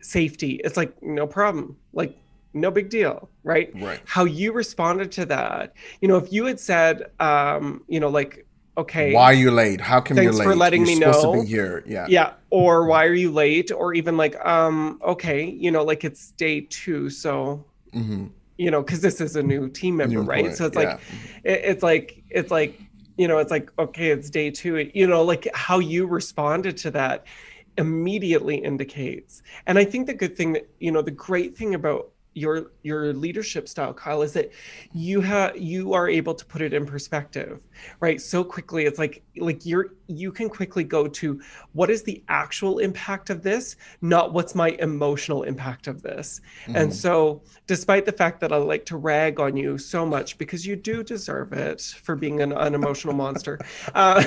safety. 0.00 0.60
It's 0.64 0.76
like 0.76 1.00
no 1.02 1.26
problem. 1.26 1.76
Like 1.92 2.16
no 2.56 2.70
big 2.70 2.88
deal 2.88 3.28
right? 3.46 3.70
Right. 3.80 4.00
How 4.04 4.24
you 4.24 4.52
responded 4.52 5.12
to 5.12 5.26
that 5.26 5.74
you 6.00 6.08
know 6.08 6.16
if 6.16 6.32
you 6.32 6.44
had 6.44 6.60
said 6.60 7.10
um 7.20 7.84
you 7.88 8.00
know 8.00 8.08
like 8.08 8.44
okay 8.76 9.14
why 9.14 9.24
are 9.24 9.34
you 9.34 9.50
late? 9.50 9.80
How 9.80 10.00
come 10.00 10.18
you're 10.18 10.32
late 10.32 10.44
for 10.44 10.56
letting 10.56 10.84
you're 10.84 10.96
me 10.96 10.98
know 10.98 11.34
to 11.34 11.40
be 11.40 11.46
here. 11.46 11.82
Yeah. 11.86 12.06
Yeah 12.08 12.32
or 12.50 12.86
why 12.86 13.04
are 13.04 13.14
you 13.14 13.30
late? 13.30 13.70
Or 13.70 13.94
even 13.94 14.16
like 14.16 14.36
um 14.44 15.00
okay 15.02 15.44
you 15.44 15.70
know 15.70 15.84
like 15.84 16.04
it's 16.04 16.32
day 16.32 16.62
two 16.62 17.08
so 17.08 17.64
mm-hmm. 17.94 18.26
you 18.58 18.70
know 18.70 18.82
because 18.82 19.00
this 19.00 19.20
is 19.20 19.36
a 19.36 19.42
new 19.42 19.68
team 19.68 19.96
member 19.96 20.16
new 20.16 20.22
right 20.22 20.54
so 20.56 20.66
it's 20.66 20.76
yeah. 20.76 20.82
like 20.82 21.00
it, 21.44 21.60
it's 21.64 21.82
like 21.82 22.22
it's 22.30 22.50
like 22.50 22.80
you 23.16 23.28
know 23.28 23.38
it's 23.38 23.50
like 23.50 23.72
okay 23.78 24.10
it's 24.10 24.28
day 24.28 24.50
two 24.50 24.90
you 24.92 25.06
know 25.06 25.22
like 25.22 25.48
how 25.54 25.78
you 25.78 26.04
responded 26.06 26.76
to 26.76 26.90
that 26.90 27.24
immediately 27.78 28.56
indicates. 28.56 29.42
And 29.66 29.78
i 29.78 29.84
think 29.84 30.06
the 30.06 30.14
good 30.14 30.36
thing 30.36 30.54
that 30.54 30.68
you 30.80 30.90
know 30.90 31.02
the 31.02 31.10
great 31.10 31.56
thing 31.56 31.74
about 31.74 32.10
your 32.36 32.70
your 32.82 33.14
leadership 33.14 33.66
style 33.66 33.94
kyle 33.94 34.20
is 34.20 34.34
that 34.34 34.52
you 34.92 35.22
have 35.22 35.56
you 35.56 35.94
are 35.94 36.06
able 36.06 36.34
to 36.34 36.44
put 36.44 36.60
it 36.60 36.74
in 36.74 36.84
perspective 36.84 37.60
right 38.00 38.20
so 38.20 38.44
quickly 38.44 38.84
it's 38.84 38.98
like 38.98 39.22
like 39.38 39.64
you're 39.64 39.94
you 40.06 40.30
can 40.30 40.50
quickly 40.50 40.84
go 40.84 41.08
to 41.08 41.40
what 41.72 41.88
is 41.88 42.02
the 42.02 42.22
actual 42.28 42.78
impact 42.78 43.30
of 43.30 43.42
this 43.42 43.76
not 44.02 44.34
what's 44.34 44.54
my 44.54 44.68
emotional 44.80 45.44
impact 45.44 45.86
of 45.86 46.02
this 46.02 46.42
mm-hmm. 46.64 46.76
and 46.76 46.94
so 46.94 47.40
despite 47.66 48.04
the 48.04 48.12
fact 48.12 48.38
that 48.38 48.52
i 48.52 48.56
like 48.56 48.84
to 48.84 48.98
rag 48.98 49.40
on 49.40 49.56
you 49.56 49.78
so 49.78 50.04
much 50.04 50.36
because 50.36 50.66
you 50.66 50.76
do 50.76 51.02
deserve 51.02 51.54
it 51.54 51.80
for 52.02 52.14
being 52.14 52.42
an 52.42 52.52
unemotional 52.52 53.16
monster 53.16 53.58
uh, 53.94 54.22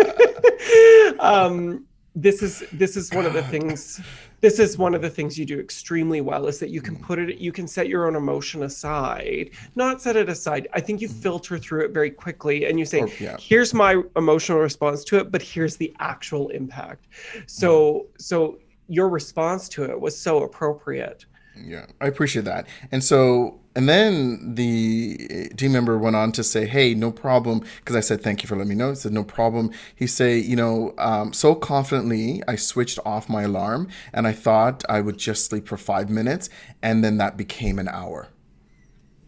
um 1.20 1.84
this 2.16 2.42
is 2.42 2.64
this 2.72 2.96
is 2.96 3.12
one 3.12 3.26
of 3.26 3.34
the 3.34 3.42
things 3.42 4.00
this 4.40 4.58
is 4.58 4.78
one 4.78 4.94
of 4.94 5.02
the 5.02 5.10
things 5.10 5.38
you 5.38 5.44
do 5.44 5.60
extremely 5.60 6.22
well 6.22 6.46
is 6.46 6.58
that 6.58 6.70
you 6.70 6.80
can 6.80 6.96
mm. 6.96 7.02
put 7.02 7.18
it 7.18 7.36
you 7.36 7.52
can 7.52 7.68
set 7.68 7.88
your 7.88 8.06
own 8.06 8.16
emotion 8.16 8.62
aside 8.62 9.50
not 9.74 10.00
set 10.00 10.16
it 10.16 10.28
aside 10.28 10.66
i 10.72 10.80
think 10.80 11.02
you 11.02 11.08
mm. 11.08 11.22
filter 11.22 11.58
through 11.58 11.84
it 11.84 11.90
very 11.90 12.10
quickly 12.10 12.64
and 12.64 12.78
you 12.78 12.86
say 12.86 13.00
or, 13.00 13.08
yeah. 13.20 13.36
here's 13.38 13.74
my 13.74 14.02
emotional 14.16 14.58
response 14.58 15.04
to 15.04 15.18
it 15.18 15.30
but 15.30 15.42
here's 15.42 15.76
the 15.76 15.94
actual 15.98 16.48
impact 16.48 17.06
so 17.46 18.06
mm. 18.08 18.20
so 18.20 18.58
your 18.88 19.10
response 19.10 19.68
to 19.68 19.84
it 19.84 20.00
was 20.00 20.18
so 20.18 20.42
appropriate 20.42 21.26
yeah, 21.64 21.86
I 22.00 22.06
appreciate 22.06 22.44
that. 22.44 22.66
And 22.92 23.02
so, 23.02 23.58
and 23.76 23.88
then 23.88 24.54
the 24.54 25.50
team 25.56 25.72
member 25.72 25.98
went 25.98 26.16
on 26.16 26.32
to 26.32 26.42
say, 26.42 26.66
"Hey, 26.66 26.94
no 26.94 27.12
problem," 27.12 27.62
because 27.80 27.94
I 27.94 28.00
said, 28.00 28.22
"Thank 28.22 28.42
you 28.42 28.48
for 28.48 28.56
letting 28.56 28.70
me 28.70 28.74
know." 28.74 28.90
He 28.90 28.96
said, 28.96 29.12
"No 29.12 29.22
problem." 29.22 29.70
He 29.94 30.06
say, 30.06 30.38
"You 30.38 30.56
know, 30.56 30.94
um, 30.96 31.34
so 31.34 31.54
confidently, 31.54 32.42
I 32.48 32.56
switched 32.56 32.98
off 33.04 33.28
my 33.28 33.42
alarm, 33.42 33.88
and 34.14 34.26
I 34.26 34.32
thought 34.32 34.82
I 34.88 35.02
would 35.02 35.18
just 35.18 35.44
sleep 35.44 35.68
for 35.68 35.76
five 35.76 36.08
minutes, 36.08 36.48
and 36.82 37.04
then 37.04 37.18
that 37.18 37.36
became 37.36 37.78
an 37.78 37.88
hour." 37.88 38.28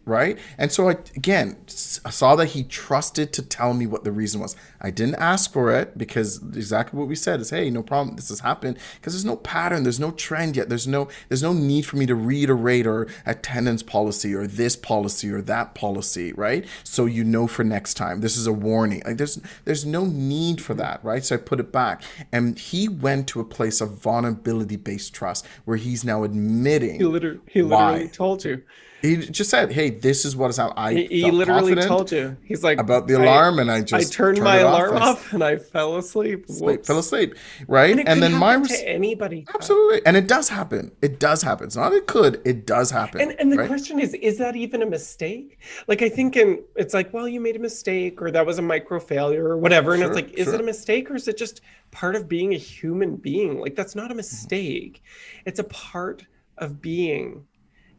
Right? 0.09 0.37
And 0.57 0.71
so 0.71 0.89
I 0.89 0.97
again 1.15 1.57
I 2.03 2.09
saw 2.09 2.35
that 2.35 2.47
he 2.47 2.63
trusted 2.63 3.31
to 3.33 3.41
tell 3.41 3.73
me 3.73 3.87
what 3.87 4.03
the 4.03 4.11
reason 4.11 4.41
was. 4.41 4.55
I 4.81 4.91
didn't 4.91 5.15
ask 5.15 5.51
for 5.51 5.71
it 5.71 5.97
because 5.97 6.37
exactly 6.37 6.97
what 6.97 7.07
we 7.07 7.15
said 7.15 7.39
is, 7.39 7.49
hey, 7.49 7.69
no 7.69 7.83
problem, 7.83 8.15
this 8.15 8.29
has 8.29 8.39
happened 8.41 8.77
because 8.95 9.13
there's 9.13 9.25
no 9.25 9.35
pattern, 9.35 9.83
there's 9.83 9.99
no 9.99 10.11
trend 10.11 10.55
yet, 10.55 10.69
there's 10.69 10.87
no 10.87 11.07
there's 11.27 11.43
no 11.43 11.53
need 11.53 11.85
for 11.85 11.97
me 11.97 12.05
to 12.05 12.15
reiterate 12.15 12.87
or 12.87 13.07
attendance 13.25 13.83
policy 13.83 14.33
or 14.33 14.47
this 14.47 14.75
policy 14.75 15.31
or 15.31 15.41
that 15.43 15.75
policy, 15.75 16.33
right? 16.33 16.65
So 16.83 17.05
you 17.05 17.23
know 17.23 17.47
for 17.47 17.63
next 17.63 17.95
time. 17.95 18.21
This 18.21 18.37
is 18.37 18.47
a 18.47 18.53
warning. 18.53 19.01
Like 19.05 19.17
there's 19.17 19.39
there's 19.65 19.85
no 19.85 20.05
need 20.05 20.61
for 20.61 20.73
that, 20.75 21.03
right? 21.03 21.23
So 21.23 21.35
I 21.35 21.37
put 21.37 21.59
it 21.59 21.71
back, 21.71 22.01
and 22.31 22.57
he 22.57 22.87
went 22.87 23.27
to 23.29 23.39
a 23.39 23.45
place 23.45 23.81
of 23.81 23.91
vulnerability 24.01 24.75
based 24.75 25.13
trust 25.13 25.45
where 25.65 25.77
he's 25.77 26.03
now 26.03 26.23
admitting 26.23 26.95
he 26.99 27.03
literally 27.05 27.39
he 27.47 27.61
literally 27.61 28.05
why. 28.05 28.07
told 28.07 28.43
you 28.45 28.63
he 29.01 29.17
just 29.17 29.49
said, 29.49 29.71
"Hey, 29.71 29.89
this 29.89 30.25
is 30.25 30.35
what 30.35 30.49
is 30.49 30.57
how 30.57 30.73
I." 30.75 30.93
He, 30.93 31.07
he 31.07 31.31
literally 31.31 31.75
told 31.75 32.11
you. 32.11 32.35
He's 32.43 32.63
like 32.63 32.79
about 32.79 33.07
the 33.07 33.13
alarm, 33.13 33.59
and 33.59 33.71
I 33.71 33.81
just 33.81 33.93
I 33.93 33.99
turned, 33.99 34.37
turned 34.37 34.43
my 34.43 34.57
alarm 34.57 34.97
off, 34.97 35.03
off, 35.03 35.33
and 35.33 35.43
I 35.43 35.57
fell 35.57 35.97
asleep. 35.97 36.45
Sleep, 36.47 36.85
fell 36.85 36.99
asleep, 36.99 37.35
right? 37.67 37.97
And, 37.97 38.07
and 38.07 38.21
then 38.21 38.33
my 38.33 38.55
res- 38.55 38.69
to 38.69 38.89
anybody 38.89 39.45
absolutely, 39.53 40.05
and 40.05 40.17
it 40.17 40.27
does 40.27 40.49
happen. 40.49 40.91
It 41.01 41.19
does 41.19 41.41
happen. 41.41 41.67
It's 41.67 41.75
not 41.75 41.93
it 41.93 42.07
could. 42.07 42.41
It 42.45 42.65
does 42.65 42.91
happen. 42.91 43.21
And, 43.21 43.39
and 43.39 43.51
the 43.51 43.57
right? 43.57 43.67
question 43.67 43.99
is, 43.99 44.13
is 44.15 44.37
that 44.39 44.55
even 44.55 44.81
a 44.81 44.85
mistake? 44.85 45.59
Like 45.87 46.01
I 46.01 46.09
think, 46.09 46.35
in 46.35 46.61
it's 46.75 46.93
like, 46.93 47.13
well, 47.13 47.27
you 47.27 47.39
made 47.39 47.55
a 47.55 47.59
mistake, 47.59 48.21
or 48.21 48.31
that 48.31 48.45
was 48.45 48.59
a 48.59 48.63
micro 48.63 48.99
failure, 48.99 49.47
or 49.47 49.57
whatever. 49.57 49.93
And 49.93 50.01
sure, 50.01 50.11
it's 50.11 50.15
like, 50.15 50.31
is 50.33 50.45
sure. 50.45 50.55
it 50.55 50.61
a 50.61 50.63
mistake, 50.63 51.09
or 51.09 51.15
is 51.15 51.27
it 51.27 51.37
just 51.37 51.61
part 51.91 52.15
of 52.15 52.27
being 52.27 52.53
a 52.53 52.57
human 52.57 53.15
being? 53.15 53.59
Like 53.59 53.75
that's 53.75 53.95
not 53.95 54.05
a 54.05 54.09
mm-hmm. 54.09 54.17
mistake. 54.17 55.03
It's 55.45 55.59
a 55.59 55.63
part 55.65 56.25
of 56.57 56.81
being 56.81 57.45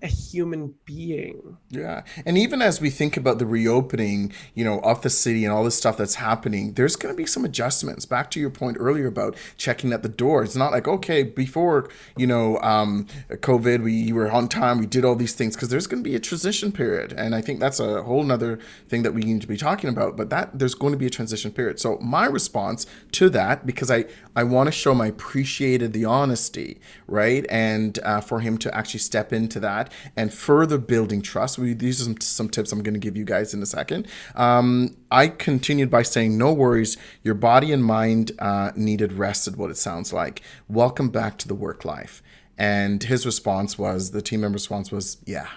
a 0.02 0.06
human 0.06 0.74
being. 0.84 1.58
Yeah. 1.68 2.02
And 2.24 2.38
even 2.38 2.62
as 2.62 2.80
we 2.80 2.90
think 2.90 3.16
about 3.16 3.38
the 3.38 3.46
reopening, 3.46 4.32
you 4.54 4.64
know, 4.64 4.80
of 4.80 5.02
the 5.02 5.10
city 5.10 5.44
and 5.44 5.52
all 5.52 5.64
this 5.64 5.76
stuff 5.76 5.96
that's 5.96 6.16
happening, 6.16 6.74
there's 6.74 6.96
going 6.96 7.14
to 7.14 7.16
be 7.16 7.26
some 7.26 7.44
adjustments. 7.44 8.06
Back 8.06 8.30
to 8.32 8.40
your 8.40 8.50
point 8.50 8.76
earlier 8.80 9.06
about 9.06 9.36
checking 9.56 9.92
at 9.92 10.02
the 10.02 10.08
door. 10.08 10.42
It's 10.42 10.56
not 10.56 10.72
like, 10.72 10.88
okay, 10.88 11.22
before, 11.22 11.88
you 12.16 12.26
know, 12.26 12.58
um, 12.60 13.06
COVID, 13.30 13.82
we 13.82 14.12
were 14.12 14.30
on 14.30 14.48
time, 14.48 14.78
we 14.78 14.86
did 14.86 15.04
all 15.04 15.16
these 15.16 15.34
things 15.34 15.54
because 15.54 15.68
there's 15.68 15.86
going 15.86 16.02
to 16.02 16.08
be 16.08 16.16
a 16.16 16.20
transition 16.20 16.72
period. 16.72 17.12
And 17.12 17.34
I 17.34 17.40
think 17.40 17.60
that's 17.60 17.80
a 17.80 18.02
whole 18.02 18.22
nother 18.22 18.58
thing 18.88 19.02
that 19.02 19.12
we 19.12 19.22
need 19.22 19.40
to 19.42 19.46
be 19.46 19.56
talking 19.56 19.90
about, 19.90 20.16
but 20.16 20.30
that 20.30 20.58
there's 20.58 20.74
going 20.74 20.92
to 20.92 20.98
be 20.98 21.06
a 21.06 21.10
transition 21.10 21.52
period. 21.52 21.78
So 21.78 21.98
my 21.98 22.26
response 22.26 22.86
to 23.12 23.28
that, 23.30 23.66
because 23.66 23.90
I, 23.90 24.06
I 24.34 24.44
want 24.44 24.68
to 24.68 24.72
show 24.72 24.94
my 24.94 25.08
appreciated 25.08 25.92
the 25.92 26.06
honesty, 26.06 26.80
right? 27.06 27.44
And 27.50 27.98
uh, 28.02 28.20
for 28.20 28.40
him 28.40 28.56
to 28.58 28.74
actually 28.74 29.00
step 29.00 29.32
into 29.32 29.60
that 29.60 29.89
and 30.16 30.32
further 30.32 30.78
building 30.78 31.22
trust. 31.22 31.58
We, 31.58 31.74
these 31.74 32.00
are 32.00 32.04
some, 32.04 32.20
some 32.20 32.48
tips 32.48 32.72
I'm 32.72 32.82
going 32.82 32.94
to 32.94 33.00
give 33.00 33.16
you 33.16 33.24
guys 33.24 33.54
in 33.54 33.62
a 33.62 33.66
second. 33.66 34.06
Um, 34.34 34.96
I 35.10 35.28
continued 35.28 35.90
by 35.90 36.02
saying, 36.02 36.36
No 36.36 36.52
worries, 36.52 36.96
your 37.22 37.34
body 37.34 37.72
and 37.72 37.84
mind 37.84 38.32
uh, 38.38 38.72
needed 38.76 39.12
rested, 39.12 39.56
what 39.56 39.70
it 39.70 39.76
sounds 39.76 40.12
like. 40.12 40.42
Welcome 40.68 41.10
back 41.10 41.38
to 41.38 41.48
the 41.48 41.54
work 41.54 41.84
life. 41.84 42.22
And 42.58 43.02
his 43.02 43.24
response 43.24 43.78
was, 43.78 44.10
the 44.10 44.20
team 44.20 44.42
member 44.42 44.56
response 44.56 44.90
was, 44.90 45.18
Yeah, 45.24 45.48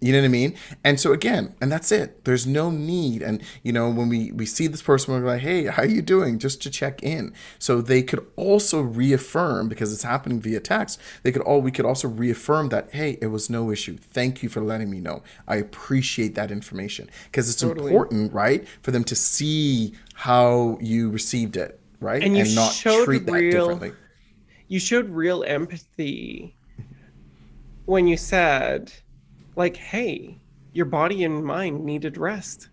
you 0.00 0.12
know 0.12 0.20
what 0.20 0.26
I 0.26 0.28
mean? 0.28 0.54
And 0.84 1.00
so 1.00 1.12
again, 1.12 1.54
and 1.60 1.72
that's 1.72 1.90
it. 1.90 2.24
There's 2.24 2.46
no 2.46 2.70
need. 2.70 3.20
And 3.20 3.42
you 3.64 3.72
know, 3.72 3.90
when 3.90 4.08
we 4.08 4.30
we 4.30 4.46
see 4.46 4.68
this 4.68 4.82
person, 4.82 5.12
we're 5.12 5.26
like, 5.26 5.40
"Hey, 5.40 5.64
how 5.64 5.82
you 5.82 6.02
doing?" 6.02 6.38
Just 6.38 6.62
to 6.62 6.70
check 6.70 7.02
in. 7.02 7.34
So 7.58 7.80
they 7.80 8.02
could 8.02 8.24
also 8.36 8.80
reaffirm 8.80 9.68
because 9.68 9.92
it's 9.92 10.04
happening 10.04 10.40
via 10.40 10.60
text. 10.60 11.00
They 11.24 11.32
could 11.32 11.42
all 11.42 11.60
we 11.60 11.72
could 11.72 11.84
also 11.84 12.06
reaffirm 12.06 12.68
that, 12.68 12.90
"Hey, 12.92 13.18
it 13.20 13.26
was 13.26 13.50
no 13.50 13.72
issue. 13.72 13.96
Thank 13.96 14.42
you 14.42 14.48
for 14.48 14.60
letting 14.60 14.88
me 14.88 15.00
know. 15.00 15.24
I 15.48 15.56
appreciate 15.56 16.36
that 16.36 16.52
information." 16.52 17.10
Because 17.24 17.50
it's 17.50 17.60
totally. 17.60 17.88
important, 17.88 18.32
right, 18.32 18.66
for 18.82 18.92
them 18.92 19.02
to 19.04 19.16
see 19.16 19.94
how 20.14 20.78
you 20.80 21.10
received 21.10 21.56
it, 21.56 21.80
right, 22.00 22.22
and, 22.22 22.36
and 22.36 22.54
not 22.54 22.72
treat 22.72 23.26
that 23.26 23.32
real, 23.32 23.68
differently. 23.68 23.92
You 24.68 24.78
showed 24.78 25.08
real 25.08 25.42
empathy 25.42 26.54
when 27.86 28.06
you 28.06 28.16
said 28.16 28.92
like 29.58 29.76
hey 29.76 30.38
your 30.72 30.86
body 30.86 31.24
and 31.24 31.44
mind 31.44 31.84
needed 31.84 32.16
rest. 32.16 32.68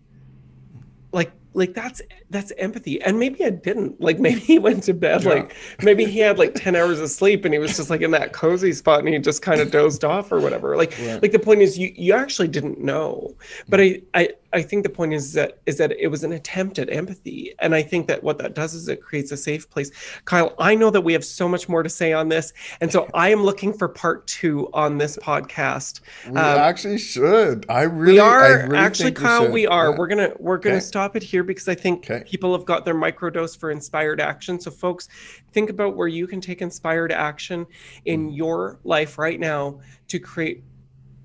Like 1.11 1.31
like 1.53 1.73
that's 1.73 2.01
that's 2.29 2.51
empathy. 2.57 3.01
And 3.01 3.17
maybe 3.19 3.43
i 3.43 3.49
didn't. 3.49 3.99
Like 3.99 4.19
maybe 4.27 4.39
he 4.39 4.59
went 4.59 4.83
to 4.83 4.93
bed 4.93 5.23
yeah. 5.23 5.29
like 5.29 5.55
maybe 5.81 6.05
he 6.05 6.19
had 6.19 6.37
like 6.37 6.53
10 6.53 6.75
hours 6.75 6.99
of 6.99 7.09
sleep 7.09 7.43
and 7.43 7.53
he 7.53 7.59
was 7.59 7.75
just 7.75 7.89
like 7.89 8.01
in 8.01 8.11
that 8.11 8.31
cozy 8.31 8.73
spot 8.73 8.99
and 8.99 9.09
he 9.09 9.17
just 9.19 9.41
kind 9.41 9.59
of 9.59 9.71
dozed 9.71 10.05
off 10.05 10.31
or 10.31 10.39
whatever. 10.39 10.77
Like 10.77 10.97
yeah. 10.99 11.19
like 11.21 11.31
the 11.31 11.39
point 11.39 11.61
is 11.61 11.77
you 11.77 11.91
you 11.95 12.13
actually 12.13 12.47
didn't 12.47 12.79
know. 12.79 13.35
But 13.67 13.81
i 13.81 14.01
i 14.13 14.29
I 14.55 14.61
think 14.61 14.83
the 14.83 14.89
point 14.89 15.13
is 15.13 15.33
that 15.33 15.59
is 15.65 15.77
that 15.79 15.91
it 15.91 16.07
was 16.07 16.23
an 16.23 16.31
attempt 16.31 16.79
at 16.79 16.89
empathy, 16.89 17.53
and 17.59 17.75
I 17.75 17.83
think 17.83 18.07
that 18.07 18.23
what 18.23 18.37
that 18.37 18.55
does 18.55 18.73
is 18.73 18.87
it 18.87 19.01
creates 19.01 19.33
a 19.33 19.37
safe 19.37 19.69
place. 19.69 19.91
Kyle, 20.23 20.55
I 20.57 20.75
know 20.75 20.89
that 20.91 21.01
we 21.01 21.11
have 21.11 21.25
so 21.25 21.49
much 21.49 21.67
more 21.67 21.83
to 21.83 21.89
say 21.89 22.13
on 22.13 22.29
this, 22.29 22.53
and 22.79 22.89
so 22.89 23.09
I 23.13 23.29
am 23.29 23.43
looking 23.43 23.73
for 23.73 23.89
part 23.89 24.25
two 24.27 24.69
on 24.73 24.97
this 24.97 25.17
podcast. 25.17 25.99
We 26.25 26.37
um, 26.37 26.59
actually 26.59 26.99
should. 26.99 27.65
I 27.67 27.81
really, 27.81 28.13
we 28.13 28.19
are 28.19 28.63
really 28.63 28.77
actually, 28.77 29.11
Kyle. 29.11 29.45
We, 29.45 29.51
we 29.51 29.67
are. 29.67 29.89
Yeah. 29.89 29.97
We're 29.97 30.07
gonna 30.07 30.31
we're 30.39 30.57
gonna 30.57 30.77
okay. 30.77 30.85
stop 30.85 31.17
it 31.17 31.23
here 31.23 31.43
because 31.43 31.67
I 31.67 31.75
think 31.75 32.09
okay. 32.09 32.23
people 32.25 32.53
have 32.53 32.63
got 32.63 32.85
their 32.85 32.95
microdose 32.95 33.59
for 33.59 33.71
inspired 33.71 34.21
action. 34.21 34.57
So, 34.61 34.71
folks, 34.71 35.09
think 35.51 35.69
about 35.69 35.97
where 35.97 36.07
you 36.07 36.27
can 36.27 36.39
take 36.39 36.61
inspired 36.61 37.11
action 37.11 37.67
in 38.05 38.29
mm. 38.29 38.37
your 38.37 38.79
life 38.85 39.17
right 39.17 39.39
now 39.39 39.81
to 40.07 40.17
create 40.17 40.63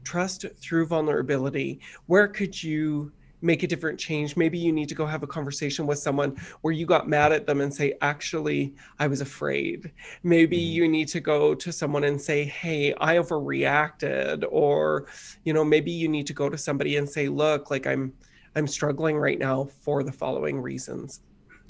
trust 0.03 0.45
through 0.57 0.87
vulnerability. 0.87 1.79
Where 2.07 2.27
could 2.27 2.61
you 2.61 3.13
make 3.43 3.63
a 3.63 3.67
different 3.67 3.99
change. 3.99 4.37
Maybe 4.37 4.59
you 4.59 4.73
need 4.73 4.89
to 4.89 4.95
go 4.95 5.07
have 5.07 5.23
a 5.23 5.27
conversation 5.27 5.87
with 5.87 5.99
someone 5.99 6.37
where 6.61 6.73
you 6.73 6.87
got 6.87 7.09
mad 7.09 7.33
at 7.33 7.47
them 7.47 7.61
and 7.61 7.73
say, 7.73 7.95
actually, 8.01 8.75
I 8.99 9.07
was 9.07 9.21
afraid. 9.21 9.93
Maybe 10.23 10.59
mm-hmm. 10.59 10.73
you 10.73 10.89
need 10.89 11.09
to 11.09 11.21
go 11.21 11.55
to 11.55 11.73
someone 11.73 12.05
and 12.05 12.21
say, 12.21 12.45
hey, 12.45 12.95
I 13.01 13.17
overreacted. 13.17 14.45
Or, 14.51 15.07
you 15.45 15.53
know, 15.53 15.65
maybe 15.65 15.91
you 15.91 16.09
need 16.09 16.27
to 16.27 16.33
go 16.33 16.49
to 16.49 16.59
somebody 16.59 16.97
and 16.97 17.09
say, 17.09 17.29
look, 17.29 17.71
like 17.71 17.87
I'm 17.87 18.13
I'm 18.57 18.67
struggling 18.67 19.17
right 19.17 19.39
now 19.39 19.69
for 19.81 20.03
the 20.03 20.13
following 20.13 20.61
reasons. 20.61 21.21